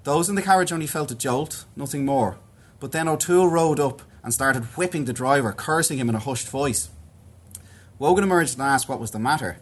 Those 0.05 0.29
in 0.29 0.35
the 0.35 0.43
carriage 0.43 0.73
only 0.73 0.87
felt 0.87 1.11
a 1.11 1.15
jolt, 1.15 1.65
nothing 1.77 2.05
more. 2.05 2.37
But 2.79 2.93
then 2.93 3.09
O'Toole 3.09 3.49
rode 3.49 3.81
up 3.81 4.03
and 4.23 4.35
started 4.35 4.65
whipping 4.77 5.07
the 5.07 5.15
driver, 5.15 5.51
cursing 5.55 5.97
him 5.97 6.11
in 6.11 6.15
a 6.15 6.19
hushed 6.19 6.49
voice. 6.49 6.91
Wogan 7.99 8.25
emerged 8.25 8.59
and 8.59 8.63
asked 8.63 8.87
what 8.87 9.01
was 9.01 9.13
the 9.13 9.19
matter. 9.19 9.57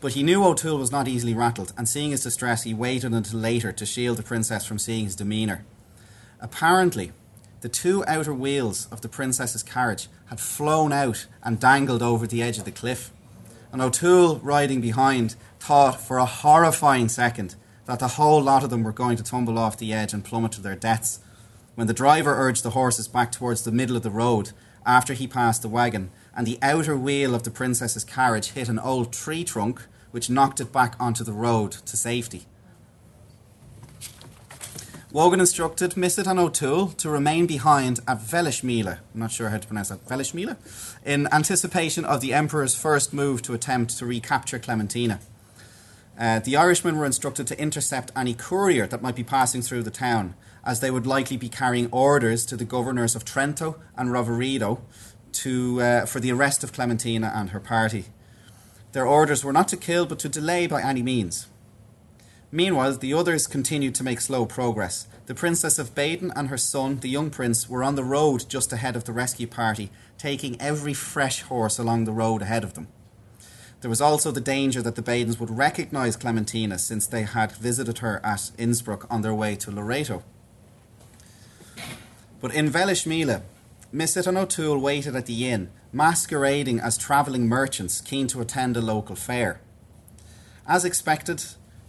But 0.00 0.14
he 0.14 0.24
knew 0.24 0.42
O'Toole 0.42 0.78
was 0.78 0.90
not 0.90 1.06
easily 1.06 1.34
rattled, 1.34 1.72
and 1.78 1.88
seeing 1.88 2.10
his 2.10 2.24
distress, 2.24 2.64
he 2.64 2.74
waited 2.74 3.12
until 3.12 3.38
later 3.38 3.70
to 3.70 3.86
shield 3.86 4.16
the 4.16 4.24
princess 4.24 4.66
from 4.66 4.80
seeing 4.80 5.04
his 5.04 5.14
demeanour. 5.14 5.64
Apparently, 6.40 7.12
the 7.62 7.68
two 7.68 8.04
outer 8.06 8.34
wheels 8.34 8.88
of 8.90 9.00
the 9.00 9.08
princess's 9.08 9.62
carriage 9.62 10.08
had 10.26 10.40
flown 10.40 10.92
out 10.92 11.26
and 11.42 11.60
dangled 11.60 12.02
over 12.02 12.26
the 12.26 12.42
edge 12.42 12.58
of 12.58 12.64
the 12.64 12.72
cliff. 12.72 13.12
And 13.72 13.80
O'Toole, 13.80 14.40
riding 14.40 14.80
behind, 14.80 15.36
thought 15.60 16.00
for 16.00 16.18
a 16.18 16.26
horrifying 16.26 17.08
second 17.08 17.54
that 17.86 18.00
the 18.00 18.08
whole 18.08 18.42
lot 18.42 18.64
of 18.64 18.70
them 18.70 18.82
were 18.82 18.92
going 18.92 19.16
to 19.16 19.22
tumble 19.22 19.58
off 19.58 19.78
the 19.78 19.92
edge 19.92 20.12
and 20.12 20.24
plummet 20.24 20.52
to 20.52 20.60
their 20.60 20.76
deaths. 20.76 21.20
When 21.76 21.86
the 21.86 21.94
driver 21.94 22.34
urged 22.34 22.64
the 22.64 22.70
horses 22.70 23.08
back 23.08 23.32
towards 23.32 23.62
the 23.62 23.72
middle 23.72 23.96
of 23.96 24.02
the 24.02 24.10
road 24.10 24.50
after 24.84 25.14
he 25.14 25.26
passed 25.28 25.62
the 25.62 25.68
wagon, 25.68 26.10
and 26.36 26.46
the 26.46 26.58
outer 26.60 26.96
wheel 26.96 27.34
of 27.34 27.44
the 27.44 27.50
princess's 27.50 28.04
carriage 28.04 28.50
hit 28.50 28.68
an 28.68 28.78
old 28.80 29.12
tree 29.12 29.44
trunk 29.44 29.86
which 30.10 30.28
knocked 30.28 30.60
it 30.60 30.72
back 30.72 30.96
onto 30.98 31.22
the 31.22 31.32
road 31.32 31.72
to 31.72 31.96
safety. 31.96 32.46
Wogan 35.12 35.40
instructed 35.40 35.90
Misset 35.90 36.26
and 36.26 36.38
O'Toole 36.38 36.88
to 36.92 37.10
remain 37.10 37.46
behind 37.46 38.00
at 38.08 38.20
Velishmila, 38.20 39.00
I'm 39.12 39.20
not 39.20 39.30
sure 39.30 39.50
how 39.50 39.58
to 39.58 39.66
pronounce 39.66 39.90
that, 39.90 40.06
Velishmila, 40.06 40.56
in 41.04 41.28
anticipation 41.30 42.06
of 42.06 42.22
the 42.22 42.32
Emperor's 42.32 42.74
first 42.74 43.12
move 43.12 43.42
to 43.42 43.52
attempt 43.52 43.98
to 43.98 44.06
recapture 44.06 44.58
Clementina. 44.58 45.20
Uh, 46.18 46.38
the 46.38 46.56
Irishmen 46.56 46.96
were 46.96 47.04
instructed 47.04 47.46
to 47.48 47.60
intercept 47.60 48.10
any 48.16 48.32
courier 48.32 48.86
that 48.86 49.02
might 49.02 49.14
be 49.14 49.22
passing 49.22 49.60
through 49.60 49.82
the 49.82 49.90
town, 49.90 50.34
as 50.64 50.80
they 50.80 50.90
would 50.90 51.06
likely 51.06 51.36
be 51.36 51.50
carrying 51.50 51.90
orders 51.90 52.46
to 52.46 52.56
the 52.56 52.64
governors 52.64 53.14
of 53.14 53.22
Trento 53.22 53.78
and 53.94 54.08
Roveredo 54.08 54.80
to, 55.32 55.82
uh, 55.82 56.06
for 56.06 56.20
the 56.20 56.32
arrest 56.32 56.64
of 56.64 56.72
Clementina 56.72 57.30
and 57.34 57.50
her 57.50 57.60
party. 57.60 58.06
Their 58.92 59.06
orders 59.06 59.44
were 59.44 59.52
not 59.52 59.68
to 59.68 59.76
kill, 59.76 60.06
but 60.06 60.18
to 60.20 60.30
delay 60.30 60.66
by 60.66 60.80
any 60.80 61.02
means. 61.02 61.48
Meanwhile, 62.54 62.98
the 62.98 63.14
others 63.14 63.46
continued 63.46 63.94
to 63.94 64.04
make 64.04 64.20
slow 64.20 64.44
progress. 64.44 65.06
The 65.24 65.34
Princess 65.34 65.78
of 65.78 65.94
Baden 65.94 66.30
and 66.36 66.48
her 66.48 66.58
son, 66.58 67.00
the 67.00 67.08
young 67.08 67.30
prince, 67.30 67.66
were 67.66 67.82
on 67.82 67.94
the 67.94 68.04
road 68.04 68.44
just 68.46 68.74
ahead 68.74 68.94
of 68.94 69.04
the 69.04 69.12
rescue 69.12 69.46
party, 69.46 69.90
taking 70.18 70.60
every 70.60 70.92
fresh 70.92 71.40
horse 71.40 71.78
along 71.78 72.04
the 72.04 72.12
road 72.12 72.42
ahead 72.42 72.62
of 72.62 72.74
them. 72.74 72.88
There 73.80 73.88
was 73.88 74.02
also 74.02 74.30
the 74.30 74.40
danger 74.40 74.82
that 74.82 74.96
the 74.96 75.02
Badens 75.02 75.40
would 75.40 75.56
recognise 75.56 76.14
Clementina 76.14 76.78
since 76.78 77.06
they 77.06 77.22
had 77.22 77.52
visited 77.52 77.98
her 77.98 78.20
at 78.22 78.50
Innsbruck 78.58 79.06
on 79.10 79.22
their 79.22 79.34
way 79.34 79.56
to 79.56 79.70
Loreto. 79.70 80.22
But 82.42 82.54
in 82.54 82.70
Velishmila, 82.70 83.42
Misset 83.94 84.26
and 84.26 84.36
O'Toole 84.36 84.78
waited 84.78 85.16
at 85.16 85.24
the 85.24 85.48
inn, 85.48 85.70
masquerading 85.90 86.80
as 86.80 86.98
travelling 86.98 87.48
merchants 87.48 88.02
keen 88.02 88.26
to 88.26 88.42
attend 88.42 88.76
a 88.76 88.82
local 88.82 89.16
fair. 89.16 89.60
As 90.68 90.84
expected, 90.84 91.44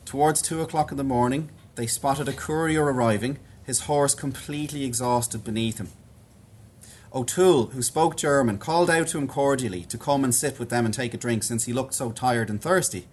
Towards 0.06 0.42
two 0.42 0.62
o'clock 0.62 0.92
in 0.92 0.98
the 0.98 1.04
morning, 1.04 1.50
they 1.76 1.88
spotted 1.88 2.28
a 2.28 2.34
courier 2.34 2.86
arriving, 2.86 3.40
his 3.64 3.82
horse 3.82 4.14
completely 4.14 4.84
exhausted 4.84 5.44
beneath 5.44 5.80
him. 5.80 5.90
O'Toole, 7.14 7.68
who 7.68 7.82
spoke 7.82 8.18
German, 8.18 8.58
called 8.58 8.90
out 8.90 9.08
to 9.10 9.18
him 9.18 9.28
cordially 9.28 9.84
to 9.84 9.98
come 9.98 10.24
and 10.24 10.34
sit 10.34 10.60
with 10.60 10.70
them 10.70 10.86
and 10.86 10.94
take 10.94 11.14
a 11.14 11.18
drink 11.18 11.44
since 11.44 11.66
he 11.66 11.74
looked 11.74 11.94
so 11.94 12.12
tired 12.12 12.50
and 12.50 12.62
thirsty. 12.62 13.08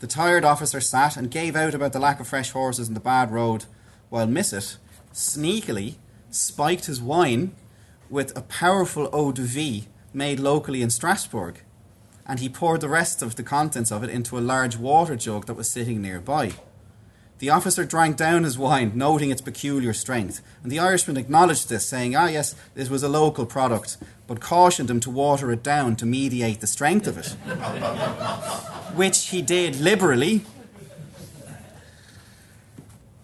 The 0.00 0.06
tired 0.06 0.44
officer 0.44 0.80
sat 0.80 1.16
and 1.16 1.30
gave 1.30 1.56
out 1.56 1.74
about 1.74 1.92
the 1.92 2.00
lack 2.00 2.20
of 2.20 2.28
fresh 2.28 2.50
horses 2.50 2.88
and 2.88 2.96
the 2.96 3.00
bad 3.00 3.30
road, 3.30 3.64
while 4.10 4.26
Misset 4.26 4.76
sneakily 5.12 5.94
spiked 6.30 6.86
his 6.86 7.00
wine 7.00 7.54
with 8.10 8.36
a 8.36 8.42
powerful 8.42 9.08
eau 9.12 9.32
de 9.32 9.42
vie 9.42 9.86
made 10.12 10.38
locally 10.38 10.82
in 10.82 10.90
Strasbourg 10.90 11.62
and 12.26 12.40
he 12.40 12.48
poured 12.48 12.80
the 12.80 12.88
rest 12.88 13.22
of 13.22 13.36
the 13.36 13.42
contents 13.42 13.92
of 13.92 14.02
it 14.02 14.10
into 14.10 14.38
a 14.38 14.40
large 14.40 14.76
water 14.76 15.16
jug 15.16 15.46
that 15.46 15.54
was 15.54 15.70
sitting 15.70 16.02
nearby. 16.02 16.52
The 17.38 17.50
officer 17.50 17.84
drank 17.84 18.16
down 18.16 18.44
his 18.44 18.56
wine, 18.56 18.92
noting 18.94 19.30
its 19.30 19.42
peculiar 19.42 19.92
strength, 19.92 20.40
and 20.62 20.72
the 20.72 20.78
Irishman 20.78 21.18
acknowledged 21.18 21.68
this, 21.68 21.84
saying, 21.84 22.16
Ah, 22.16 22.28
yes, 22.28 22.54
this 22.74 22.88
was 22.88 23.02
a 23.02 23.10
local 23.10 23.44
product, 23.44 23.98
but 24.26 24.40
cautioned 24.40 24.90
him 24.90 25.00
to 25.00 25.10
water 25.10 25.52
it 25.52 25.62
down 25.62 25.96
to 25.96 26.06
mediate 26.06 26.60
the 26.60 26.66
strength 26.66 27.06
of 27.06 27.18
it. 27.18 27.26
Which 28.96 29.26
he 29.26 29.42
did 29.42 29.78
liberally. 29.78 30.46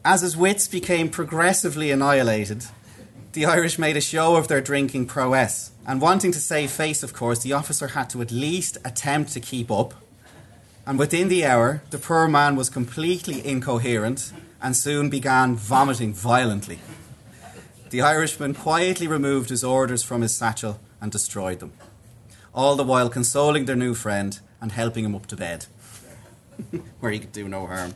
As 0.04 0.20
his 0.20 0.36
wits 0.36 0.68
became 0.68 1.08
progressively 1.08 1.90
annihilated, 1.90 2.66
the 3.32 3.46
Irish 3.46 3.78
made 3.78 3.96
a 3.96 4.00
show 4.00 4.36
of 4.36 4.48
their 4.48 4.60
drinking 4.60 5.06
prowess. 5.06 5.70
And 5.86 6.00
wanting 6.00 6.32
to 6.32 6.40
save 6.40 6.70
face, 6.70 7.02
of 7.02 7.14
course, 7.14 7.40
the 7.40 7.54
officer 7.54 7.88
had 7.88 8.10
to 8.10 8.22
at 8.22 8.30
least 8.30 8.78
attempt 8.84 9.32
to 9.32 9.40
keep 9.40 9.70
up. 9.70 9.94
And 10.86 10.98
within 10.98 11.28
the 11.28 11.44
hour, 11.44 11.82
the 11.90 11.98
poor 11.98 12.28
man 12.28 12.56
was 12.56 12.68
completely 12.68 13.44
incoherent 13.44 14.32
and 14.60 14.76
soon 14.76 15.08
began 15.08 15.56
vomiting 15.56 16.12
violently. 16.12 16.78
The 17.90 18.02
Irishman 18.02 18.54
quietly 18.54 19.06
removed 19.06 19.50
his 19.50 19.64
orders 19.64 20.02
from 20.02 20.22
his 20.22 20.34
satchel 20.34 20.80
and 21.00 21.10
destroyed 21.10 21.60
them, 21.60 21.72
all 22.54 22.76
the 22.76 22.84
while 22.84 23.08
consoling 23.08 23.64
their 23.64 23.76
new 23.76 23.94
friend 23.94 24.38
and 24.60 24.72
helping 24.72 25.04
him 25.04 25.14
up 25.14 25.26
to 25.26 25.36
bed, 25.36 25.66
where 27.00 27.12
he 27.12 27.18
could 27.18 27.32
do 27.32 27.48
no 27.48 27.66
harm. 27.66 27.94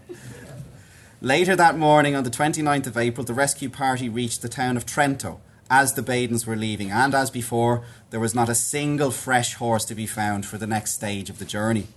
Later 1.27 1.57
that 1.57 1.77
morning, 1.77 2.15
on 2.15 2.23
the 2.23 2.31
29th 2.31 2.87
of 2.87 2.97
April, 2.97 3.25
the 3.25 3.35
rescue 3.35 3.69
party 3.69 4.09
reached 4.09 4.43
the 4.43 4.49
town 4.49 4.77
of 4.77 4.87
Trento 4.87 5.41
as 5.69 5.95
the 5.95 6.01
Badens 6.01 6.47
were 6.47 6.55
leaving, 6.55 6.93
and 6.93 7.17
as 7.17 7.33
before, 7.33 7.83
there 8.11 8.21
was 8.21 8.33
not 8.33 8.49
a 8.49 8.55
single 8.55 9.11
fresh 9.11 9.55
horse 9.55 9.85
to 9.87 9.97
be 9.97 10.07
found 10.07 10.47
for 10.47 10.57
the 10.57 10.69
next 10.69 10.93
stage 10.93 11.29
of 11.29 11.41
the 11.41 11.45
journey. 11.45 11.89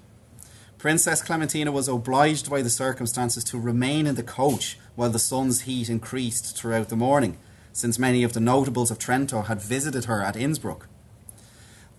Princess 0.79 1.21
Clementina 1.21 1.71
was 1.71 1.87
obliged 1.87 2.49
by 2.49 2.63
the 2.63 2.71
circumstances 2.71 3.43
to 3.43 3.59
remain 3.59 4.07
in 4.07 4.15
the 4.15 4.23
coach 4.23 4.79
while 4.95 5.11
the 5.11 5.19
sun's 5.19 5.61
heat 5.61 5.91
increased 5.91 6.57
throughout 6.57 6.89
the 6.89 6.95
morning, 6.95 7.37
since 7.71 7.99
many 7.99 8.23
of 8.23 8.33
the 8.33 8.39
notables 8.39 8.89
of 8.89 8.97
Trento 8.97 9.45
had 9.45 9.61
visited 9.61 10.05
her 10.05 10.23
at 10.23 10.35
Innsbruck. 10.35 10.87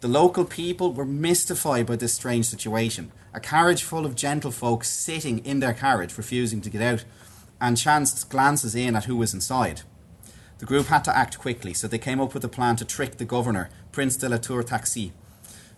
The 0.01 0.09
local 0.09 0.47
people 0.47 0.95
were 0.95 1.05
mystified 1.05 1.85
by 1.85 1.97
this 1.97 2.15
strange 2.15 2.47
situation. 2.47 3.13
A 3.35 3.41
carriage 3.41 3.83
full 3.83 4.07
of 4.07 4.15
gentlefolk 4.15 4.83
sitting 4.83 5.45
in 5.45 5.61
their 5.61 5.75
carriage, 5.75 6.17
refusing 6.17 6.63
to 6.63 6.71
get 6.71 6.81
out, 6.81 7.05
and 7.61 7.77
chanced 7.77 8.31
glances 8.31 8.75
in 8.75 8.97
at 8.97 9.05
who 9.05 9.17
was 9.17 9.35
inside. 9.35 9.83
The 10.59 10.65
group 10.65 10.87
had 10.87 11.05
to 11.05 11.17
act 11.17 11.39
quickly, 11.39 11.75
so 11.75 11.87
they 11.87 11.99
came 11.99 12.19
up 12.19 12.33
with 12.33 12.45
a 12.45 12.49
plan 12.49 12.77
to 12.77 12.85
trick 12.87 13.19
the 13.19 13.27
governor, 13.27 13.69
Prince 13.93 14.17
de 14.17 14.31
la 14.31 14.39
Tour 14.39 14.63
Taxis. 14.63 15.11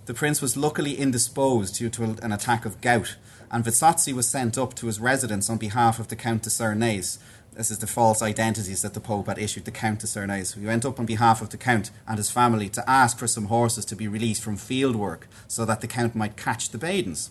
The 0.06 0.14
prince 0.14 0.40
was 0.40 0.56
luckily 0.56 0.98
indisposed 0.98 1.76
due 1.76 1.90
to 1.90 2.16
an 2.22 2.32
attack 2.32 2.64
of 2.64 2.80
gout, 2.80 3.16
and 3.50 3.64
Vezzosi 3.64 4.12
was 4.12 4.28
sent 4.28 4.56
up 4.56 4.74
to 4.74 4.86
his 4.86 5.00
residence 5.00 5.50
on 5.50 5.58
behalf 5.58 5.98
of 5.98 6.08
the 6.08 6.16
Count 6.16 6.42
de 6.42 6.50
Cernez. 6.50 7.18
This 7.54 7.70
is 7.70 7.78
the 7.78 7.86
false 7.86 8.22
identities 8.22 8.82
that 8.82 8.94
the 8.94 9.00
Pope 9.00 9.26
had 9.26 9.38
issued, 9.38 9.66
the 9.66 9.70
Count 9.70 10.00
de 10.00 10.06
Cernez. 10.06 10.54
He 10.54 10.64
went 10.64 10.84
up 10.84 10.98
on 10.98 11.06
behalf 11.06 11.42
of 11.42 11.50
the 11.50 11.58
Count 11.58 11.90
and 12.08 12.16
his 12.16 12.30
family 12.30 12.68
to 12.70 12.90
ask 12.90 13.18
for 13.18 13.26
some 13.26 13.46
horses 13.46 13.84
to 13.86 13.96
be 13.96 14.08
released 14.08 14.42
from 14.42 14.56
field 14.56 14.96
work 14.96 15.28
so 15.46 15.64
that 15.64 15.80
the 15.80 15.86
Count 15.86 16.14
might 16.14 16.36
catch 16.36 16.70
the 16.70 16.78
Badens. 16.78 17.30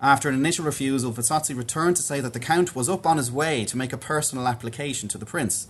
After 0.00 0.28
an 0.28 0.36
initial 0.36 0.64
refusal, 0.64 1.12
Vezzosi 1.12 1.56
returned 1.56 1.96
to 1.96 2.02
say 2.02 2.20
that 2.20 2.32
the 2.32 2.40
Count 2.40 2.74
was 2.76 2.88
up 2.88 3.04
on 3.06 3.16
his 3.16 3.32
way 3.32 3.64
to 3.66 3.76
make 3.76 3.92
a 3.92 3.98
personal 3.98 4.46
application 4.46 5.08
to 5.08 5.18
the 5.18 5.26
Prince 5.26 5.66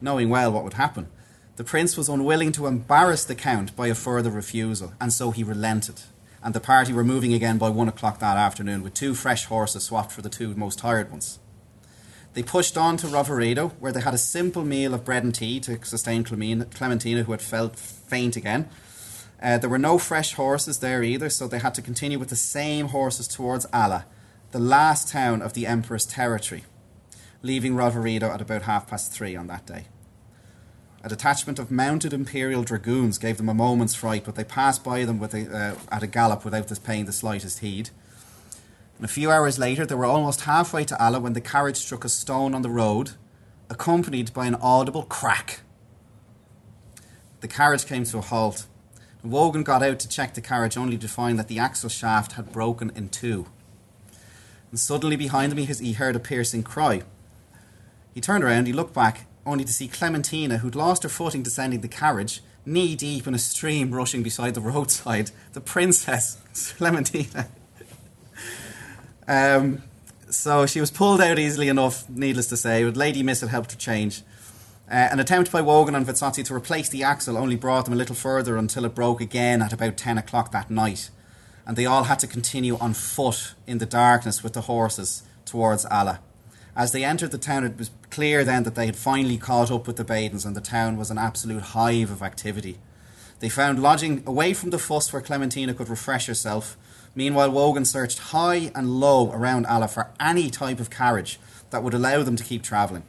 knowing 0.00 0.28
well 0.28 0.52
what 0.52 0.64
would 0.64 0.74
happen. 0.74 1.08
The 1.56 1.64
prince 1.64 1.96
was 1.96 2.08
unwilling 2.08 2.52
to 2.52 2.66
embarrass 2.66 3.24
the 3.24 3.34
count 3.34 3.74
by 3.74 3.88
a 3.88 3.94
further 3.94 4.30
refusal, 4.30 4.92
and 5.00 5.12
so 5.12 5.32
he 5.32 5.42
relented. 5.42 6.02
And 6.42 6.54
the 6.54 6.60
party 6.60 6.92
were 6.92 7.04
moving 7.04 7.34
again 7.34 7.58
by 7.58 7.68
one 7.68 7.88
o'clock 7.88 8.20
that 8.20 8.36
afternoon, 8.36 8.82
with 8.82 8.94
two 8.94 9.14
fresh 9.14 9.46
horses 9.46 9.84
swapped 9.84 10.12
for 10.12 10.22
the 10.22 10.28
two 10.28 10.54
most 10.54 10.78
tired 10.78 11.10
ones. 11.10 11.40
They 12.38 12.44
pushed 12.44 12.78
on 12.78 12.96
to 12.98 13.08
Roveredo, 13.08 13.72
where 13.80 13.90
they 13.90 14.00
had 14.00 14.14
a 14.14 14.16
simple 14.16 14.64
meal 14.64 14.94
of 14.94 15.04
bread 15.04 15.24
and 15.24 15.34
tea 15.34 15.58
to 15.58 15.84
sustain 15.84 16.22
Clementina, 16.22 17.24
who 17.24 17.32
had 17.32 17.42
felt 17.42 17.74
faint 17.74 18.36
again. 18.36 18.68
Uh, 19.42 19.58
there 19.58 19.68
were 19.68 19.76
no 19.76 19.98
fresh 19.98 20.34
horses 20.34 20.78
there 20.78 21.02
either, 21.02 21.30
so 21.30 21.48
they 21.48 21.58
had 21.58 21.74
to 21.74 21.82
continue 21.82 22.16
with 22.16 22.28
the 22.28 22.36
same 22.36 22.90
horses 22.90 23.26
towards 23.26 23.66
Ala, 23.74 24.06
the 24.52 24.60
last 24.60 25.08
town 25.08 25.42
of 25.42 25.54
the 25.54 25.66
Emperor's 25.66 26.06
territory 26.06 26.64
leaving 27.42 27.74
Roveredo 27.74 28.32
at 28.32 28.40
about 28.40 28.62
half 28.62 28.86
past 28.86 29.12
three 29.12 29.34
on 29.34 29.48
that 29.48 29.66
day. 29.66 29.86
A 31.02 31.08
detachment 31.08 31.58
of 31.58 31.72
mounted 31.72 32.12
Imperial 32.12 32.62
dragoons 32.62 33.18
gave 33.18 33.38
them 33.38 33.48
a 33.48 33.54
moment's 33.54 33.96
fright, 33.96 34.22
but 34.24 34.36
they 34.36 34.44
passed 34.44 34.84
by 34.84 35.04
them 35.04 35.20
a, 35.20 35.26
uh, 35.26 35.74
at 35.90 36.04
a 36.04 36.06
gallop 36.06 36.44
without 36.44 36.72
paying 36.84 37.06
the 37.06 37.12
slightest 37.12 37.58
heed. 37.58 37.90
And 38.98 39.04
a 39.04 39.08
few 39.08 39.30
hours 39.30 39.58
later, 39.58 39.86
they 39.86 39.94
were 39.94 40.04
almost 40.04 40.42
halfway 40.42 40.84
to 40.84 40.96
Ala 41.00 41.20
when 41.20 41.32
the 41.32 41.40
carriage 41.40 41.76
struck 41.76 42.04
a 42.04 42.08
stone 42.08 42.52
on 42.52 42.62
the 42.62 42.68
road, 42.68 43.12
accompanied 43.70 44.34
by 44.34 44.46
an 44.46 44.56
audible 44.56 45.04
crack. 45.04 45.60
The 47.40 47.48
carriage 47.48 47.86
came 47.86 48.02
to 48.04 48.18
a 48.18 48.22
halt. 48.22 48.66
Wogan 49.22 49.62
got 49.62 49.84
out 49.84 50.00
to 50.00 50.08
check 50.08 50.34
the 50.34 50.40
carriage 50.40 50.76
only 50.76 50.98
to 50.98 51.06
find 51.06 51.38
that 51.38 51.46
the 51.46 51.60
axle 51.60 51.88
shaft 51.88 52.32
had 52.32 52.52
broken 52.52 52.90
in 52.96 53.08
two. 53.08 53.46
And 54.70 54.80
suddenly 54.80 55.16
behind 55.16 55.52
him 55.52 55.58
he 55.58 55.92
heard 55.92 56.16
a 56.16 56.20
piercing 56.20 56.64
cry. 56.64 57.02
He 58.12 58.20
turned 58.20 58.42
around, 58.42 58.66
he 58.66 58.72
looked 58.72 58.94
back, 58.94 59.26
only 59.46 59.64
to 59.64 59.72
see 59.72 59.86
Clementina, 59.86 60.58
who'd 60.58 60.74
lost 60.74 61.04
her 61.04 61.08
footing 61.08 61.44
descending 61.44 61.82
the 61.82 61.88
carriage, 61.88 62.42
knee 62.66 62.96
deep 62.96 63.28
in 63.28 63.34
a 63.34 63.38
stream 63.38 63.92
rushing 63.92 64.24
beside 64.24 64.54
the 64.54 64.60
roadside. 64.60 65.30
The 65.52 65.60
princess, 65.60 66.38
Clementina. 66.76 67.48
Um, 69.28 69.82
so 70.30 70.66
she 70.66 70.80
was 70.80 70.90
pulled 70.90 71.20
out 71.20 71.38
easily 71.38 71.68
enough, 71.68 72.08
needless 72.08 72.48
to 72.48 72.56
say, 72.56 72.82
but 72.84 72.96
Lady 72.96 73.22
Misset 73.22 73.48
helped 73.48 73.72
her 73.72 73.78
change. 73.78 74.22
Uh, 74.90 75.08
an 75.12 75.20
attempt 75.20 75.52
by 75.52 75.60
Wogan 75.60 75.94
and 75.94 76.06
Vezzosi 76.06 76.42
to 76.46 76.54
replace 76.54 76.88
the 76.88 77.02
axle 77.02 77.36
only 77.36 77.56
brought 77.56 77.84
them 77.84 77.92
a 77.92 77.96
little 77.96 78.14
further 78.16 78.56
until 78.56 78.86
it 78.86 78.94
broke 78.94 79.20
again 79.20 79.60
at 79.60 79.72
about 79.72 79.98
10 79.98 80.16
o'clock 80.16 80.50
that 80.52 80.70
night. 80.70 81.10
And 81.66 81.76
they 81.76 81.84
all 81.84 82.04
had 82.04 82.18
to 82.20 82.26
continue 82.26 82.78
on 82.78 82.94
foot 82.94 83.54
in 83.66 83.78
the 83.78 83.86
darkness 83.86 84.42
with 84.42 84.54
the 84.54 84.62
horses 84.62 85.24
towards 85.44 85.84
Ala. 85.92 86.20
As 86.74 86.92
they 86.92 87.04
entered 87.04 87.32
the 87.32 87.38
town, 87.38 87.64
it 87.64 87.76
was 87.76 87.90
clear 88.08 88.44
then 88.44 88.62
that 88.62 88.76
they 88.76 88.86
had 88.86 88.96
finally 88.96 89.36
caught 89.36 89.70
up 89.70 89.86
with 89.86 89.96
the 89.96 90.04
Badens 90.04 90.46
and 90.46 90.56
the 90.56 90.60
town 90.62 90.96
was 90.96 91.10
an 91.10 91.18
absolute 91.18 91.62
hive 91.62 92.10
of 92.10 92.22
activity. 92.22 92.78
They 93.40 93.50
found 93.50 93.82
lodging 93.82 94.22
away 94.26 94.54
from 94.54 94.70
the 94.70 94.78
fuss 94.78 95.12
where 95.12 95.20
Clementina 95.20 95.74
could 95.74 95.88
refresh 95.88 96.26
herself. 96.26 96.78
Meanwhile, 97.18 97.50
Wogan 97.50 97.84
searched 97.84 98.20
high 98.30 98.70
and 98.76 99.00
low 99.00 99.32
around 99.32 99.66
Ala 99.68 99.88
for 99.88 100.10
any 100.20 100.50
type 100.50 100.78
of 100.78 100.88
carriage 100.88 101.40
that 101.70 101.82
would 101.82 101.92
allow 101.92 102.22
them 102.22 102.36
to 102.36 102.44
keep 102.44 102.62
travelling. 102.62 103.02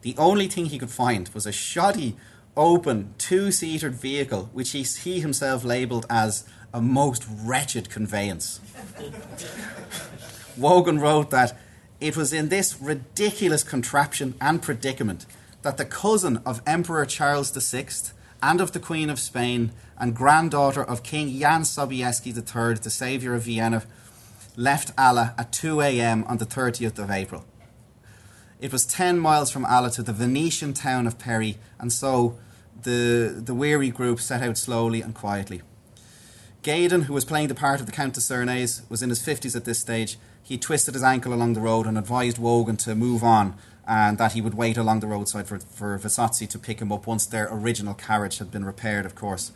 The 0.00 0.14
only 0.16 0.48
thing 0.48 0.64
he 0.64 0.78
could 0.78 0.90
find 0.90 1.28
was 1.34 1.44
a 1.44 1.52
shoddy, 1.52 2.16
open, 2.56 3.12
two 3.18 3.52
seated 3.52 3.96
vehicle, 3.96 4.48
which 4.54 4.70
he, 4.70 4.82
he 4.82 5.20
himself 5.20 5.62
labelled 5.62 6.06
as 6.08 6.48
a 6.72 6.80
most 6.80 7.26
wretched 7.28 7.90
conveyance. 7.90 8.60
Wogan 10.56 10.98
wrote 10.98 11.28
that 11.32 11.54
it 12.00 12.16
was 12.16 12.32
in 12.32 12.48
this 12.48 12.80
ridiculous 12.80 13.62
contraption 13.62 14.36
and 14.40 14.62
predicament 14.62 15.26
that 15.60 15.76
the 15.76 15.84
cousin 15.84 16.40
of 16.46 16.62
Emperor 16.66 17.04
Charles 17.04 17.50
VI 17.50 17.88
and 18.42 18.60
of 18.60 18.72
the 18.72 18.80
Queen 18.80 19.08
of 19.08 19.20
Spain 19.20 19.72
and 19.96 20.16
granddaughter 20.16 20.82
of 20.82 21.02
King 21.02 21.38
Jan 21.38 21.62
Sobieski 21.62 22.34
III, 22.36 22.74
the 22.82 22.90
saviour 22.90 23.34
of 23.34 23.44
Vienna, 23.44 23.84
left 24.56 24.92
Ala 24.98 25.34
at 25.38 25.52
2 25.52 25.80
a.m. 25.80 26.24
on 26.24 26.38
the 26.38 26.44
30th 26.44 26.98
of 26.98 27.10
April. 27.10 27.44
It 28.60 28.72
was 28.72 28.84
10 28.84 29.18
miles 29.18 29.50
from 29.50 29.64
Ala 29.64 29.90
to 29.92 30.02
the 30.02 30.12
Venetian 30.12 30.72
town 30.74 31.06
of 31.06 31.18
Peri, 31.18 31.58
and 31.78 31.92
so 31.92 32.38
the, 32.82 33.32
the 33.44 33.54
weary 33.54 33.90
group 33.90 34.20
set 34.20 34.42
out 34.42 34.58
slowly 34.58 35.00
and 35.00 35.14
quietly. 35.14 35.62
Gaydon, 36.62 37.02
who 37.02 37.14
was 37.14 37.24
playing 37.24 37.48
the 37.48 37.54
part 37.54 37.80
of 37.80 37.86
the 37.86 37.92
Count 37.92 38.14
de 38.14 38.20
Cernès, 38.20 38.88
was 38.88 39.02
in 39.02 39.08
his 39.08 39.20
50s 39.20 39.56
at 39.56 39.64
this 39.64 39.80
stage. 39.80 40.16
He 40.42 40.58
twisted 40.58 40.94
his 40.94 41.02
ankle 41.02 41.34
along 41.34 41.54
the 41.54 41.60
road 41.60 41.86
and 41.86 41.98
advised 41.98 42.38
Wogan 42.38 42.76
to 42.78 42.94
move 42.94 43.24
on 43.24 43.56
and 43.86 44.18
that 44.18 44.32
he 44.32 44.40
would 44.40 44.54
wait 44.54 44.76
along 44.76 45.00
the 45.00 45.06
roadside 45.06 45.46
for, 45.46 45.58
for 45.58 45.98
Vezzosi 45.98 46.48
to 46.48 46.58
pick 46.58 46.80
him 46.80 46.92
up 46.92 47.06
once 47.06 47.26
their 47.26 47.48
original 47.50 47.94
carriage 47.94 48.38
had 48.38 48.50
been 48.50 48.64
repaired, 48.64 49.04
of 49.04 49.14
course. 49.14 49.52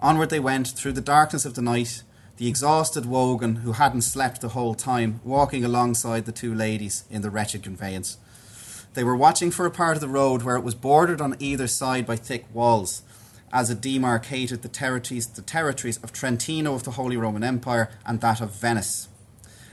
Onward 0.00 0.30
they 0.30 0.40
went 0.40 0.68
through 0.68 0.92
the 0.92 1.00
darkness 1.00 1.44
of 1.44 1.54
the 1.54 1.62
night, 1.62 2.02
the 2.36 2.48
exhausted 2.48 3.06
Wogan, 3.06 3.56
who 3.56 3.72
hadn't 3.72 4.02
slept 4.02 4.40
the 4.40 4.50
whole 4.50 4.74
time, 4.74 5.20
walking 5.24 5.64
alongside 5.64 6.26
the 6.26 6.32
two 6.32 6.54
ladies 6.54 7.04
in 7.10 7.22
the 7.22 7.30
wretched 7.30 7.62
conveyance. 7.62 8.18
They 8.94 9.04
were 9.04 9.16
watching 9.16 9.50
for 9.50 9.66
a 9.66 9.70
part 9.70 9.96
of 9.96 10.00
the 10.00 10.08
road 10.08 10.42
where 10.42 10.56
it 10.56 10.64
was 10.64 10.74
bordered 10.74 11.20
on 11.20 11.36
either 11.38 11.66
side 11.66 12.06
by 12.06 12.16
thick 12.16 12.44
walls, 12.52 13.02
as 13.52 13.70
it 13.70 13.80
demarcated 13.80 14.62
the 14.62 14.68
territories, 14.68 15.26
the 15.26 15.42
territories 15.42 15.98
of 16.02 16.12
Trentino 16.12 16.74
of 16.74 16.84
the 16.84 16.92
Holy 16.92 17.16
Roman 17.16 17.44
Empire 17.44 17.90
and 18.04 18.20
that 18.20 18.40
of 18.40 18.52
Venice. 18.52 19.08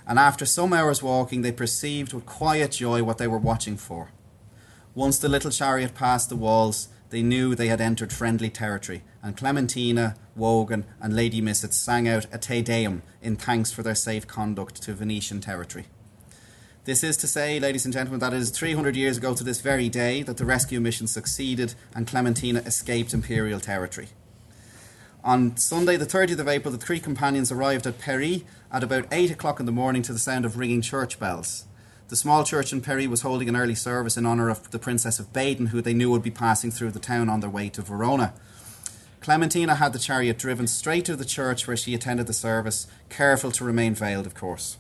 And 0.07 0.19
after 0.19 0.45
some 0.45 0.73
hours 0.73 1.01
walking, 1.01 1.41
they 1.41 1.51
perceived 1.51 2.13
with 2.13 2.25
quiet 2.25 2.71
joy 2.71 3.03
what 3.03 3.17
they 3.17 3.27
were 3.27 3.37
watching 3.37 3.77
for. 3.77 4.11
Once 4.95 5.17
the 5.17 5.29
little 5.29 5.51
chariot 5.51 5.95
passed 5.95 6.29
the 6.29 6.35
walls, 6.35 6.89
they 7.09 7.21
knew 7.23 7.55
they 7.55 7.67
had 7.67 7.81
entered 7.81 8.11
friendly 8.11 8.49
territory, 8.49 9.03
and 9.21 9.37
Clementina, 9.37 10.15
Wogan, 10.35 10.85
and 10.99 11.15
Lady 11.15 11.41
Misset 11.41 11.73
sang 11.73 12.07
out 12.07 12.25
a 12.31 12.37
Te 12.37 12.61
Deum 12.61 13.03
in 13.21 13.35
thanks 13.35 13.71
for 13.71 13.83
their 13.83 13.95
safe 13.95 14.27
conduct 14.27 14.81
to 14.83 14.93
Venetian 14.93 15.39
territory. 15.39 15.85
This 16.85 17.03
is 17.03 17.15
to 17.17 17.27
say, 17.27 17.59
ladies 17.59 17.85
and 17.85 17.93
gentlemen, 17.93 18.19
that 18.19 18.33
it 18.33 18.41
is 18.41 18.49
300 18.49 18.95
years 18.95 19.17
ago 19.17 19.33
to 19.33 19.43
this 19.43 19.61
very 19.61 19.89
day 19.89 20.21
that 20.23 20.37
the 20.37 20.45
rescue 20.45 20.81
mission 20.81 21.07
succeeded 21.07 21.75
and 21.95 22.05
Clementina 22.05 22.59
escaped 22.65 23.13
imperial 23.13 23.59
territory. 23.59 24.09
On 25.25 25.55
Sunday, 25.55 25.95
the 25.95 26.05
30th 26.05 26.39
of 26.39 26.49
April, 26.49 26.73
the 26.73 26.77
three 26.77 26.99
companions 26.99 27.49
arrived 27.49 27.87
at 27.87 27.97
Peri 27.97 28.45
at 28.69 28.83
about 28.83 29.05
8 29.09 29.31
o'clock 29.31 29.61
in 29.61 29.65
the 29.65 29.71
morning 29.71 30.01
to 30.01 30.11
the 30.11 30.19
sound 30.19 30.43
of 30.43 30.57
ringing 30.57 30.81
church 30.81 31.17
bells. 31.17 31.63
The 32.09 32.17
small 32.17 32.43
church 32.43 32.73
in 32.73 32.81
Peri 32.81 33.07
was 33.07 33.21
holding 33.21 33.47
an 33.47 33.55
early 33.55 33.73
service 33.73 34.17
in 34.17 34.25
honour 34.25 34.49
of 34.49 34.69
the 34.71 34.79
Princess 34.79 35.19
of 35.19 35.31
Baden, 35.31 35.67
who 35.67 35.81
they 35.81 35.93
knew 35.93 36.11
would 36.11 36.23
be 36.23 36.29
passing 36.29 36.71
through 36.71 36.91
the 36.91 36.99
town 36.99 37.29
on 37.29 37.39
their 37.39 37.49
way 37.49 37.69
to 37.69 37.81
Verona. 37.81 38.33
Clementina 39.21 39.75
had 39.75 39.93
the 39.93 39.99
chariot 39.99 40.37
driven 40.37 40.67
straight 40.67 41.05
to 41.05 41.15
the 41.15 41.23
church 41.23 41.67
where 41.67 41.77
she 41.77 41.95
attended 41.95 42.27
the 42.27 42.33
service, 42.33 42.87
careful 43.07 43.51
to 43.51 43.63
remain 43.63 43.95
veiled, 43.95 44.27
of 44.27 44.35
course. 44.35 44.75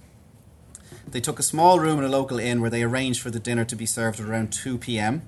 They 1.07 1.21
took 1.21 1.39
a 1.39 1.43
small 1.43 1.79
room 1.79 1.99
in 1.99 2.05
a 2.05 2.09
local 2.09 2.37
inn 2.37 2.59
where 2.59 2.69
they 2.69 2.83
arranged 2.83 3.21
for 3.21 3.31
the 3.31 3.39
dinner 3.39 3.63
to 3.63 3.77
be 3.77 3.85
served 3.85 4.19
around 4.19 4.51
2 4.51 4.77
pm. 4.77 5.21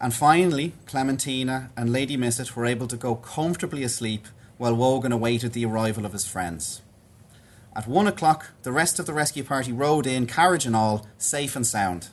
And 0.00 0.14
finally, 0.14 0.72
Clementina 0.86 1.70
and 1.76 1.92
Lady 1.92 2.16
Misset 2.16 2.56
were 2.56 2.64
able 2.64 2.86
to 2.86 2.96
go 2.96 3.14
comfortably 3.14 3.82
asleep 3.82 4.26
while 4.58 4.74
Wogan 4.74 5.12
awaited 5.12 5.52
the 5.52 5.64
arrival 5.64 6.04
of 6.04 6.12
his 6.12 6.26
friends. 6.26 6.82
At 7.74 7.86
one 7.86 8.06
o'clock, 8.06 8.50
the 8.64 8.72
rest 8.72 8.98
of 8.98 9.06
the 9.06 9.12
rescue 9.12 9.44
party 9.44 9.72
rode 9.72 10.06
in, 10.06 10.26
carriage 10.26 10.66
and 10.66 10.74
all, 10.74 11.06
safe 11.16 11.56
and 11.56 11.66
sound. 11.66 12.08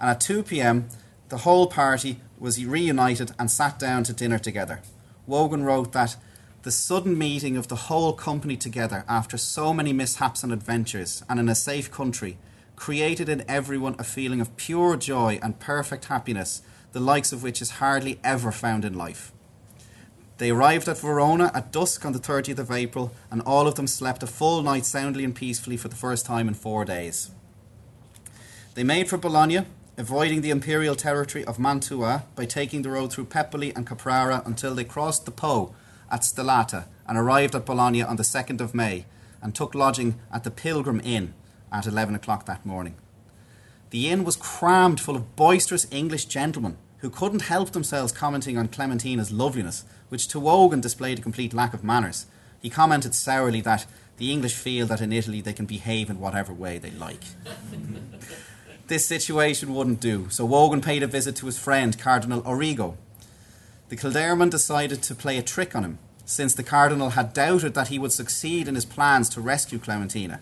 And 0.00 0.10
at 0.10 0.20
2 0.20 0.42
pm, 0.42 0.88
the 1.28 1.38
whole 1.38 1.66
party 1.66 2.20
was 2.38 2.64
reunited 2.64 3.32
and 3.38 3.50
sat 3.50 3.78
down 3.78 4.04
to 4.04 4.12
dinner 4.12 4.38
together. 4.38 4.80
Wogan 5.26 5.62
wrote 5.62 5.92
that 5.92 6.16
the 6.62 6.70
sudden 6.70 7.18
meeting 7.18 7.58
of 7.58 7.68
the 7.68 7.76
whole 7.76 8.14
company 8.14 8.56
together 8.56 9.04
after 9.06 9.36
so 9.36 9.74
many 9.74 9.92
mishaps 9.92 10.42
and 10.42 10.50
adventures 10.50 11.22
and 11.28 11.38
in 11.38 11.50
a 11.50 11.54
safe 11.54 11.90
country 11.90 12.38
created 12.74 13.28
in 13.28 13.44
everyone 13.46 13.96
a 13.98 14.04
feeling 14.04 14.40
of 14.40 14.56
pure 14.56 14.96
joy 14.96 15.38
and 15.42 15.60
perfect 15.60 16.06
happiness, 16.06 16.62
the 16.92 17.00
likes 17.00 17.30
of 17.32 17.42
which 17.42 17.60
is 17.60 17.72
hardly 17.72 18.18
ever 18.24 18.50
found 18.50 18.86
in 18.86 18.94
life. 18.94 19.33
They 20.38 20.50
arrived 20.50 20.88
at 20.88 20.98
Verona 20.98 21.52
at 21.54 21.70
dusk 21.70 22.04
on 22.04 22.12
the 22.12 22.18
30th 22.18 22.58
of 22.58 22.72
April, 22.72 23.12
and 23.30 23.40
all 23.42 23.68
of 23.68 23.76
them 23.76 23.86
slept 23.86 24.22
a 24.22 24.26
full 24.26 24.62
night 24.62 24.84
soundly 24.84 25.24
and 25.24 25.34
peacefully 25.34 25.76
for 25.76 25.88
the 25.88 25.96
first 25.96 26.26
time 26.26 26.48
in 26.48 26.54
four 26.54 26.84
days. 26.84 27.30
They 28.74 28.82
made 28.82 29.08
for 29.08 29.16
Bologna, 29.16 29.60
avoiding 29.96 30.40
the 30.40 30.50
imperial 30.50 30.96
territory 30.96 31.44
of 31.44 31.60
Mantua 31.60 32.24
by 32.34 32.46
taking 32.46 32.82
the 32.82 32.90
road 32.90 33.12
through 33.12 33.26
Pepoli 33.26 33.72
and 33.76 33.86
Caprara 33.86 34.44
until 34.44 34.74
they 34.74 34.82
crossed 34.82 35.24
the 35.24 35.30
Po 35.30 35.72
at 36.10 36.22
Stellata 36.22 36.86
and 37.06 37.16
arrived 37.16 37.54
at 37.54 37.66
Bologna 37.66 38.02
on 38.02 38.16
the 38.16 38.24
2nd 38.24 38.60
of 38.60 38.74
May 38.74 39.06
and 39.40 39.54
took 39.54 39.74
lodging 39.74 40.16
at 40.32 40.42
the 40.42 40.50
Pilgrim 40.50 41.00
Inn 41.04 41.34
at 41.70 41.86
11 41.86 42.16
o'clock 42.16 42.46
that 42.46 42.66
morning. 42.66 42.96
The 43.90 44.10
inn 44.10 44.24
was 44.24 44.34
crammed 44.34 45.00
full 45.00 45.14
of 45.14 45.36
boisterous 45.36 45.86
English 45.92 46.24
gentlemen 46.24 46.76
who 47.04 47.10
couldn't 47.10 47.42
help 47.42 47.72
themselves 47.72 48.12
commenting 48.12 48.56
on 48.56 48.66
Clementina's 48.66 49.30
loveliness, 49.30 49.84
which 50.08 50.26
to 50.26 50.40
Wogan 50.40 50.80
displayed 50.80 51.18
a 51.18 51.22
complete 51.22 51.52
lack 51.52 51.74
of 51.74 51.84
manners. 51.84 52.24
He 52.62 52.70
commented 52.70 53.14
sourly 53.14 53.60
that 53.60 53.84
the 54.16 54.32
English 54.32 54.54
feel 54.54 54.86
that 54.86 55.02
in 55.02 55.12
Italy 55.12 55.42
they 55.42 55.52
can 55.52 55.66
behave 55.66 56.08
in 56.08 56.18
whatever 56.18 56.50
way 56.50 56.78
they 56.78 56.92
like. 56.92 57.20
this 58.86 59.04
situation 59.04 59.74
wouldn't 59.74 60.00
do, 60.00 60.30
so 60.30 60.46
Wogan 60.46 60.80
paid 60.80 61.02
a 61.02 61.06
visit 61.06 61.36
to 61.36 61.44
his 61.44 61.58
friend, 61.58 61.98
Cardinal 61.98 62.40
Origo. 62.46 62.96
The 63.90 63.96
Kildareman 63.96 64.48
decided 64.48 65.02
to 65.02 65.14
play 65.14 65.36
a 65.36 65.42
trick 65.42 65.76
on 65.76 65.84
him, 65.84 65.98
since 66.24 66.54
the 66.54 66.62
Cardinal 66.62 67.10
had 67.10 67.34
doubted 67.34 67.74
that 67.74 67.88
he 67.88 67.98
would 67.98 68.12
succeed 68.12 68.66
in 68.66 68.76
his 68.76 68.86
plans 68.86 69.28
to 69.28 69.42
rescue 69.42 69.78
Clementina. 69.78 70.40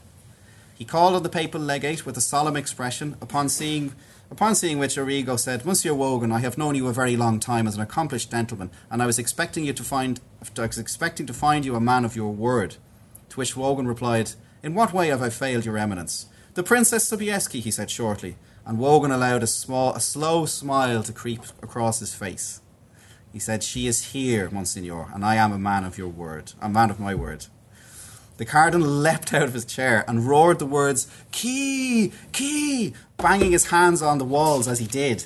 He 0.78 0.84
called 0.84 1.16
on 1.16 1.24
the 1.24 1.28
papal 1.28 1.60
legate 1.60 2.06
with 2.06 2.16
a 2.16 2.20
solemn 2.20 2.56
expression 2.56 3.16
upon 3.20 3.48
seeing 3.48 3.94
Upon 4.32 4.54
seeing 4.54 4.78
which, 4.78 4.96
Origo 4.96 5.36
said, 5.36 5.66
Monsieur 5.66 5.92
Wogan, 5.92 6.32
I 6.32 6.38
have 6.38 6.56
known 6.56 6.74
you 6.74 6.88
a 6.88 6.92
very 6.94 7.18
long 7.18 7.38
time 7.38 7.66
as 7.66 7.76
an 7.76 7.82
accomplished 7.82 8.30
gentleman, 8.30 8.70
and 8.90 9.02
I 9.02 9.06
was 9.06 9.18
expecting 9.18 9.66
you 9.66 9.74
to 9.74 9.82
find 9.82 10.22
I 10.56 10.66
was 10.66 10.78
expecting 10.78 11.26
to 11.26 11.34
find 11.34 11.66
you 11.66 11.74
a 11.74 11.80
man 11.82 12.02
of 12.06 12.16
your 12.16 12.32
word. 12.32 12.76
To 13.28 13.36
which 13.36 13.58
Wogan 13.58 13.86
replied, 13.86 14.30
In 14.62 14.72
what 14.72 14.94
way 14.94 15.08
have 15.08 15.20
I 15.20 15.28
failed 15.28 15.66
your 15.66 15.76
eminence? 15.76 16.28
The 16.54 16.62
Princess 16.62 17.06
Sobieski, 17.06 17.60
he 17.60 17.70
said 17.70 17.90
shortly, 17.90 18.36
and 18.64 18.78
Wogan 18.78 19.10
allowed 19.10 19.42
a 19.42 19.46
small 19.46 19.92
a 19.92 20.00
slow 20.00 20.46
smile 20.46 21.02
to 21.02 21.12
creep 21.12 21.42
across 21.62 22.00
his 22.00 22.14
face. 22.14 22.62
He 23.34 23.38
said, 23.38 23.62
She 23.62 23.86
is 23.86 24.12
here, 24.12 24.48
Monsignor, 24.48 25.08
and 25.12 25.26
I 25.26 25.34
am 25.34 25.52
a 25.52 25.58
man 25.58 25.84
of 25.84 25.98
your 25.98 26.08
word, 26.08 26.54
a 26.58 26.70
man 26.70 26.88
of 26.88 26.98
my 26.98 27.14
word. 27.14 27.48
The 28.38 28.46
cardinal 28.46 28.88
leapt 29.06 29.34
out 29.34 29.42
of 29.42 29.54
his 29.54 29.66
chair 29.66 30.04
and 30.08 30.26
roared 30.26 30.58
the 30.58 30.66
words, 30.66 31.06
Key! 31.32 32.12
Key! 32.32 32.94
Banging 33.22 33.52
his 33.52 33.66
hands 33.66 34.02
on 34.02 34.18
the 34.18 34.24
walls 34.24 34.68
as 34.68 34.80
he 34.80 34.86
did. 34.86 35.24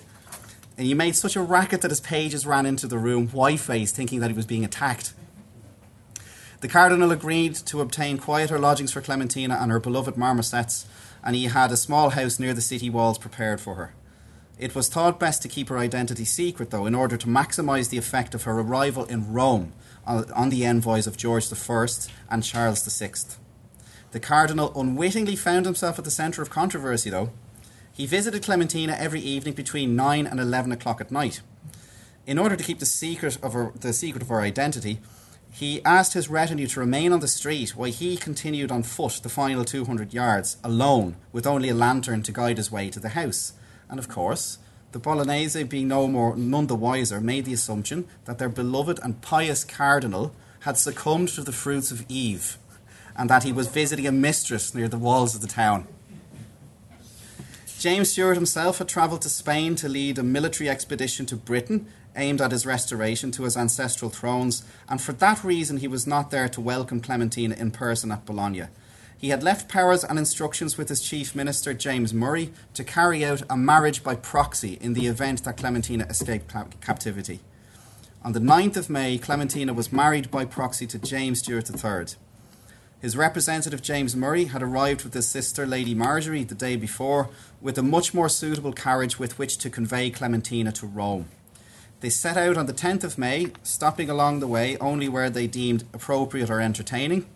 And 0.76 0.86
he 0.86 0.94
made 0.94 1.16
such 1.16 1.34
a 1.34 1.42
racket 1.42 1.80
that 1.80 1.90
his 1.90 2.00
pages 2.00 2.46
ran 2.46 2.66
into 2.66 2.86
the 2.86 2.98
room, 2.98 3.28
white 3.28 3.60
faced, 3.60 3.96
thinking 3.96 4.20
that 4.20 4.30
he 4.30 4.36
was 4.36 4.46
being 4.46 4.64
attacked. 4.64 5.14
The 6.60 6.68
cardinal 6.68 7.10
agreed 7.10 7.54
to 7.54 7.80
obtain 7.80 8.18
quieter 8.18 8.58
lodgings 8.58 8.92
for 8.92 9.00
Clementina 9.00 9.58
and 9.60 9.72
her 9.72 9.80
beloved 9.80 10.16
marmosets, 10.16 10.86
and 11.24 11.34
he 11.34 11.44
had 11.44 11.72
a 11.72 11.76
small 11.76 12.10
house 12.10 12.38
near 12.38 12.54
the 12.54 12.60
city 12.60 12.90
walls 12.90 13.18
prepared 13.18 13.60
for 13.60 13.74
her. 13.74 13.94
It 14.58 14.74
was 14.74 14.88
thought 14.88 15.20
best 15.20 15.42
to 15.42 15.48
keep 15.48 15.68
her 15.68 15.78
identity 15.78 16.24
secret, 16.24 16.70
though, 16.70 16.86
in 16.86 16.94
order 16.94 17.16
to 17.16 17.26
maximise 17.26 17.90
the 17.90 17.98
effect 17.98 18.34
of 18.34 18.44
her 18.44 18.58
arrival 18.58 19.04
in 19.04 19.32
Rome 19.32 19.72
on 20.06 20.50
the 20.50 20.64
envoys 20.64 21.06
of 21.06 21.16
George 21.16 21.46
I 21.52 21.86
and 22.30 22.42
Charles 22.42 22.84
VI. 22.84 23.12
The 24.12 24.20
cardinal 24.20 24.72
unwittingly 24.78 25.36
found 25.36 25.66
himself 25.66 25.98
at 25.98 26.04
the 26.04 26.10
centre 26.10 26.40
of 26.40 26.48
controversy, 26.48 27.10
though. 27.10 27.32
He 27.96 28.04
visited 28.04 28.42
Clementina 28.42 28.92
every 28.92 29.20
evening 29.20 29.54
between 29.54 29.96
9 29.96 30.26
and 30.26 30.38
11 30.38 30.70
o'clock 30.70 31.00
at 31.00 31.10
night. 31.10 31.40
In 32.26 32.38
order 32.38 32.54
to 32.54 32.62
keep 32.62 32.78
the 32.78 32.84
secret 32.84 33.38
of 33.42 33.54
her, 33.54 33.72
the 33.74 33.94
secret 33.94 34.22
of 34.22 34.28
her 34.28 34.42
identity, 34.42 35.00
he 35.50 35.82
asked 35.82 36.12
his 36.12 36.28
retinue 36.28 36.66
to 36.66 36.80
remain 36.80 37.10
on 37.10 37.20
the 37.20 37.26
street 37.26 37.70
while 37.70 37.90
he 37.90 38.18
continued 38.18 38.70
on 38.70 38.82
foot 38.82 39.20
the 39.22 39.30
final 39.30 39.64
200 39.64 40.12
yards, 40.12 40.58
alone, 40.62 41.16
with 41.32 41.46
only 41.46 41.70
a 41.70 41.74
lantern 41.74 42.22
to 42.24 42.32
guide 42.32 42.58
his 42.58 42.70
way 42.70 42.90
to 42.90 43.00
the 43.00 43.16
house. 43.20 43.54
And 43.88 43.98
of 43.98 44.10
course, 44.10 44.58
the 44.92 44.98
Bolognese, 44.98 45.62
being 45.62 45.88
no 45.88 46.06
more 46.06 46.36
none 46.36 46.66
the 46.66 46.74
wiser, 46.74 47.18
made 47.18 47.46
the 47.46 47.54
assumption 47.54 48.06
that 48.26 48.36
their 48.36 48.50
beloved 48.50 49.00
and 49.02 49.22
pious 49.22 49.64
cardinal 49.64 50.34
had 50.60 50.76
succumbed 50.76 51.30
to 51.30 51.42
the 51.42 51.50
fruits 51.50 51.90
of 51.90 52.04
Eve, 52.10 52.58
and 53.16 53.30
that 53.30 53.44
he 53.44 53.52
was 53.52 53.68
visiting 53.68 54.06
a 54.06 54.12
mistress 54.12 54.74
near 54.74 54.86
the 54.86 54.98
walls 54.98 55.34
of 55.34 55.40
the 55.40 55.46
town. 55.46 55.88
James 57.78 58.10
Stuart 58.10 58.34
himself 58.34 58.78
had 58.78 58.88
travelled 58.88 59.20
to 59.22 59.28
Spain 59.28 59.74
to 59.76 59.88
lead 59.88 60.18
a 60.18 60.22
military 60.22 60.68
expedition 60.68 61.26
to 61.26 61.36
Britain 61.36 61.86
aimed 62.16 62.40
at 62.40 62.50
his 62.50 62.64
restoration 62.64 63.30
to 63.32 63.42
his 63.42 63.54
ancestral 63.54 64.10
thrones, 64.10 64.64
and 64.88 65.00
for 65.00 65.12
that 65.12 65.44
reason 65.44 65.76
he 65.76 65.86
was 65.86 66.06
not 66.06 66.30
there 66.30 66.48
to 66.48 66.60
welcome 66.60 67.00
Clementina 67.00 67.54
in 67.54 67.70
person 67.70 68.10
at 68.10 68.24
Bologna. 68.24 68.64
He 69.18 69.28
had 69.28 69.42
left 69.42 69.68
powers 69.68 70.04
and 70.04 70.18
instructions 70.18 70.78
with 70.78 70.88
his 70.88 71.02
chief 71.02 71.34
minister, 71.34 71.74
James 71.74 72.14
Murray, 72.14 72.50
to 72.72 72.82
carry 72.82 73.22
out 73.24 73.42
a 73.50 73.58
marriage 73.58 74.02
by 74.02 74.14
proxy 74.14 74.78
in 74.80 74.94
the 74.94 75.06
event 75.06 75.44
that 75.44 75.58
Clementina 75.58 76.06
escaped 76.08 76.54
captivity. 76.80 77.40
On 78.22 78.32
the 78.32 78.40
9th 78.40 78.78
of 78.78 78.90
May, 78.90 79.18
Clementina 79.18 79.74
was 79.74 79.92
married 79.92 80.30
by 80.30 80.46
proxy 80.46 80.86
to 80.86 80.98
James 80.98 81.40
Stuart 81.40 81.70
III. 81.70 82.16
His 83.06 83.16
representative, 83.16 83.82
James 83.82 84.16
Murray, 84.16 84.46
had 84.46 84.64
arrived 84.64 85.04
with 85.04 85.14
his 85.14 85.28
sister, 85.28 85.64
Lady 85.64 85.94
Marjorie, 85.94 86.42
the 86.42 86.56
day 86.56 86.74
before, 86.74 87.28
with 87.60 87.78
a 87.78 87.82
much 87.84 88.12
more 88.12 88.28
suitable 88.28 88.72
carriage 88.72 89.16
with 89.16 89.38
which 89.38 89.58
to 89.58 89.70
convey 89.70 90.10
Clementina 90.10 90.72
to 90.72 90.88
Rome. 90.88 91.28
They 92.00 92.10
set 92.10 92.36
out 92.36 92.56
on 92.56 92.66
the 92.66 92.72
10th 92.72 93.04
of 93.04 93.16
May, 93.16 93.52
stopping 93.62 94.10
along 94.10 94.40
the 94.40 94.48
way 94.48 94.76
only 94.78 95.08
where 95.08 95.30
they 95.30 95.46
deemed 95.46 95.84
appropriate 95.94 96.50
or 96.50 96.60
entertaining. 96.60 97.26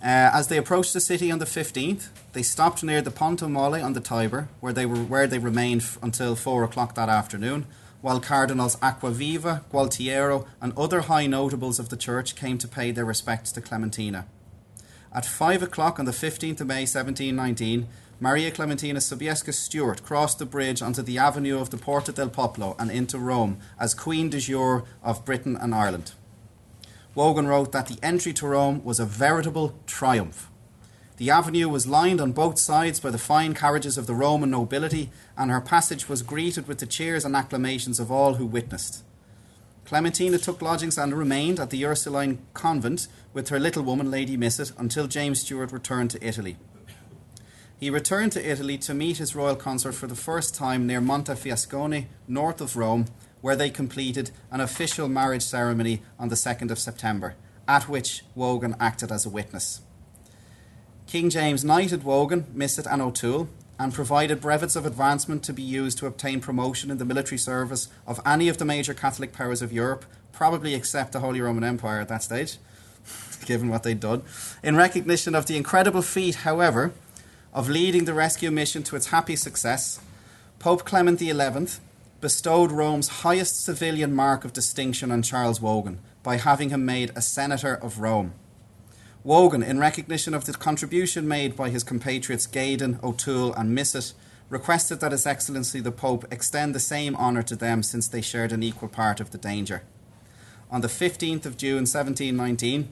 Uh, 0.00 0.30
as 0.32 0.46
they 0.46 0.56
approached 0.56 0.92
the 0.92 1.00
city 1.00 1.32
on 1.32 1.40
the 1.40 1.44
15th, 1.44 2.10
they 2.32 2.44
stopped 2.44 2.84
near 2.84 3.02
the 3.02 3.10
Ponte 3.10 3.42
Molle 3.42 3.82
on 3.82 3.94
the 3.94 4.00
Tiber, 4.00 4.46
where 4.60 4.72
they, 4.72 4.86
were, 4.86 5.02
where 5.02 5.26
they 5.26 5.40
remained 5.40 5.80
f- 5.80 5.98
until 6.00 6.36
4 6.36 6.62
o'clock 6.62 6.94
that 6.94 7.08
afternoon, 7.08 7.66
while 8.00 8.20
Cardinals 8.20 8.76
Acquaviva, 8.76 9.64
Gualtiero, 9.70 10.46
and 10.60 10.72
other 10.76 11.02
high 11.02 11.26
notables 11.26 11.78
of 11.78 11.88
the 11.88 11.96
church 11.96 12.36
came 12.36 12.58
to 12.58 12.68
pay 12.68 12.90
their 12.90 13.04
respects 13.04 13.52
to 13.52 13.60
Clementina. 13.60 14.26
At 15.12 15.26
5 15.26 15.62
o'clock 15.62 15.98
on 15.98 16.04
the 16.04 16.12
15th 16.12 16.60
of 16.60 16.66
May 16.66 16.82
1719, 16.82 17.88
Maria 18.20 18.50
Clementina 18.50 18.98
Sobieska 18.98 19.54
Stuart 19.54 20.02
crossed 20.02 20.38
the 20.38 20.46
bridge 20.46 20.82
onto 20.82 21.02
the 21.02 21.18
avenue 21.18 21.60
of 21.60 21.70
the 21.70 21.76
Porta 21.76 22.12
del 22.12 22.28
Popolo 22.28 22.74
and 22.78 22.90
into 22.90 23.18
Rome 23.18 23.58
as 23.78 23.94
Queen 23.94 24.28
de 24.28 24.38
jure 24.40 24.84
of 25.02 25.24
Britain 25.24 25.56
and 25.56 25.74
Ireland. 25.74 26.12
Wogan 27.14 27.46
wrote 27.46 27.72
that 27.72 27.86
the 27.86 27.98
entry 28.02 28.32
to 28.34 28.46
Rome 28.46 28.84
was 28.84 29.00
a 29.00 29.04
veritable 29.06 29.78
triumph. 29.86 30.50
The 31.18 31.30
avenue 31.30 31.68
was 31.68 31.88
lined 31.88 32.20
on 32.20 32.30
both 32.30 32.60
sides 32.60 33.00
by 33.00 33.10
the 33.10 33.18
fine 33.18 33.52
carriages 33.52 33.98
of 33.98 34.06
the 34.06 34.14
Roman 34.14 34.52
nobility, 34.52 35.10
and 35.36 35.50
her 35.50 35.60
passage 35.60 36.08
was 36.08 36.22
greeted 36.22 36.68
with 36.68 36.78
the 36.78 36.86
cheers 36.86 37.24
and 37.24 37.34
acclamations 37.34 37.98
of 37.98 38.12
all 38.12 38.34
who 38.34 38.46
witnessed. 38.46 39.02
Clementina 39.84 40.38
took 40.38 40.62
lodgings 40.62 40.96
and 40.96 41.12
remained 41.12 41.58
at 41.58 41.70
the 41.70 41.84
Ursuline 41.84 42.38
convent 42.54 43.08
with 43.32 43.48
her 43.48 43.58
little 43.58 43.82
woman, 43.82 44.12
Lady 44.12 44.36
Misset, 44.36 44.72
until 44.78 45.08
James 45.08 45.40
Stuart 45.40 45.72
returned 45.72 46.12
to 46.12 46.24
Italy. 46.24 46.56
He 47.80 47.90
returned 47.90 48.30
to 48.32 48.48
Italy 48.48 48.78
to 48.78 48.94
meet 48.94 49.16
his 49.16 49.34
royal 49.34 49.56
consort 49.56 49.96
for 49.96 50.06
the 50.06 50.14
first 50.14 50.54
time 50.54 50.86
near 50.86 51.00
Montefiascone, 51.00 52.06
north 52.28 52.60
of 52.60 52.76
Rome, 52.76 53.06
where 53.40 53.56
they 53.56 53.70
completed 53.70 54.30
an 54.52 54.60
official 54.60 55.08
marriage 55.08 55.42
ceremony 55.42 56.02
on 56.16 56.28
the 56.28 56.36
2nd 56.36 56.70
of 56.70 56.78
September, 56.78 57.34
at 57.66 57.88
which 57.88 58.22
Wogan 58.36 58.76
acted 58.78 59.10
as 59.10 59.26
a 59.26 59.30
witness. 59.30 59.80
King 61.08 61.30
James 61.30 61.64
knighted 61.64 62.04
Wogan, 62.04 62.44
Misset, 62.54 62.86
and 62.86 63.00
O'Toole, 63.00 63.48
and 63.78 63.94
provided 63.94 64.42
brevets 64.42 64.76
of 64.76 64.84
advancement 64.84 65.42
to 65.44 65.54
be 65.54 65.62
used 65.62 65.96
to 65.96 66.06
obtain 66.06 66.38
promotion 66.38 66.90
in 66.90 66.98
the 66.98 67.04
military 67.06 67.38
service 67.38 67.88
of 68.06 68.20
any 68.26 68.46
of 68.46 68.58
the 68.58 68.66
major 68.66 68.92
Catholic 68.92 69.32
powers 69.32 69.62
of 69.62 69.72
Europe, 69.72 70.04
probably 70.32 70.74
except 70.74 71.12
the 71.12 71.20
Holy 71.20 71.40
Roman 71.40 71.64
Empire 71.64 71.98
at 72.02 72.08
that 72.08 72.22
stage, 72.22 72.58
given 73.46 73.70
what 73.70 73.84
they'd 73.84 74.00
done. 74.00 74.22
In 74.62 74.76
recognition 74.76 75.34
of 75.34 75.46
the 75.46 75.56
incredible 75.56 76.02
feat, 76.02 76.34
however, 76.34 76.92
of 77.54 77.70
leading 77.70 78.04
the 78.04 78.12
rescue 78.12 78.50
mission 78.50 78.82
to 78.82 78.94
its 78.94 79.06
happy 79.06 79.34
success, 79.34 80.00
Pope 80.58 80.84
Clement 80.84 81.20
XI 81.20 81.80
bestowed 82.20 82.70
Rome's 82.70 83.08
highest 83.22 83.64
civilian 83.64 84.14
mark 84.14 84.44
of 84.44 84.52
distinction 84.52 85.10
on 85.10 85.22
Charles 85.22 85.58
Wogan 85.58 86.00
by 86.22 86.36
having 86.36 86.68
him 86.68 86.84
made 86.84 87.12
a 87.16 87.22
senator 87.22 87.74
of 87.74 87.98
Rome. 87.98 88.34
Wogan, 89.24 89.62
in 89.62 89.78
recognition 89.78 90.32
of 90.32 90.44
the 90.44 90.52
contribution 90.52 91.26
made 91.26 91.56
by 91.56 91.70
his 91.70 91.82
compatriots 91.82 92.46
Gaydon, 92.46 93.00
O'Toole, 93.02 93.52
and 93.54 93.76
Misset, 93.76 94.12
requested 94.48 95.00
that 95.00 95.12
His 95.12 95.26
Excellency 95.26 95.80
the 95.80 95.92
Pope 95.92 96.24
extend 96.30 96.74
the 96.74 96.80
same 96.80 97.14
honour 97.16 97.42
to 97.42 97.56
them 97.56 97.82
since 97.82 98.08
they 98.08 98.20
shared 98.20 98.52
an 98.52 98.62
equal 98.62 98.88
part 98.88 99.20
of 99.20 99.30
the 99.30 99.38
danger. 99.38 99.82
On 100.70 100.80
the 100.80 100.88
15th 100.88 101.46
of 101.46 101.56
June 101.56 101.84
1719, 101.84 102.88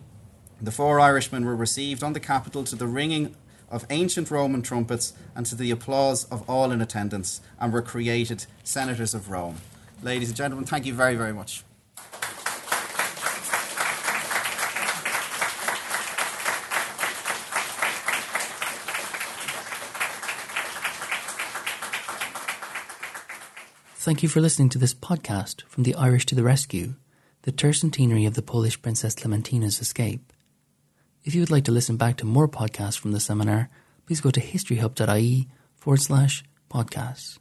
the 0.60 0.70
four 0.70 0.98
Irishmen 1.00 1.44
were 1.44 1.56
received 1.56 2.02
on 2.02 2.12
the 2.12 2.20
Capitol 2.20 2.64
to 2.64 2.76
the 2.76 2.86
ringing 2.86 3.34
of 3.70 3.86
ancient 3.90 4.30
Roman 4.30 4.62
trumpets 4.62 5.12
and 5.34 5.44
to 5.46 5.54
the 5.54 5.70
applause 5.70 6.24
of 6.26 6.48
all 6.48 6.70
in 6.70 6.80
attendance, 6.80 7.40
and 7.60 7.72
were 7.72 7.82
created 7.82 8.46
senators 8.62 9.14
of 9.14 9.30
Rome. 9.30 9.56
Ladies 10.02 10.28
and 10.28 10.36
gentlemen, 10.36 10.66
thank 10.66 10.86
you 10.86 10.94
very, 10.94 11.16
very 11.16 11.32
much. 11.32 11.64
Thank 24.06 24.22
you 24.22 24.28
for 24.28 24.40
listening 24.40 24.68
to 24.68 24.78
this 24.78 24.94
podcast 24.94 25.62
from 25.62 25.82
the 25.82 25.96
Irish 25.96 26.26
to 26.26 26.36
the 26.36 26.44
Rescue, 26.44 26.94
the 27.42 27.50
tercentenary 27.50 28.24
of 28.24 28.34
the 28.34 28.40
Polish 28.40 28.80
Princess 28.80 29.16
Clementina's 29.16 29.80
escape. 29.80 30.32
If 31.24 31.34
you 31.34 31.40
would 31.40 31.50
like 31.50 31.64
to 31.64 31.72
listen 31.72 31.96
back 31.96 32.16
to 32.18 32.24
more 32.24 32.46
podcasts 32.46 32.96
from 32.96 33.10
the 33.10 33.18
seminar, 33.18 33.68
please 34.06 34.20
go 34.20 34.30
to 34.30 34.40
historyhub.ie 34.40 35.48
forward 35.74 36.00
slash 36.00 36.44
podcasts. 36.70 37.40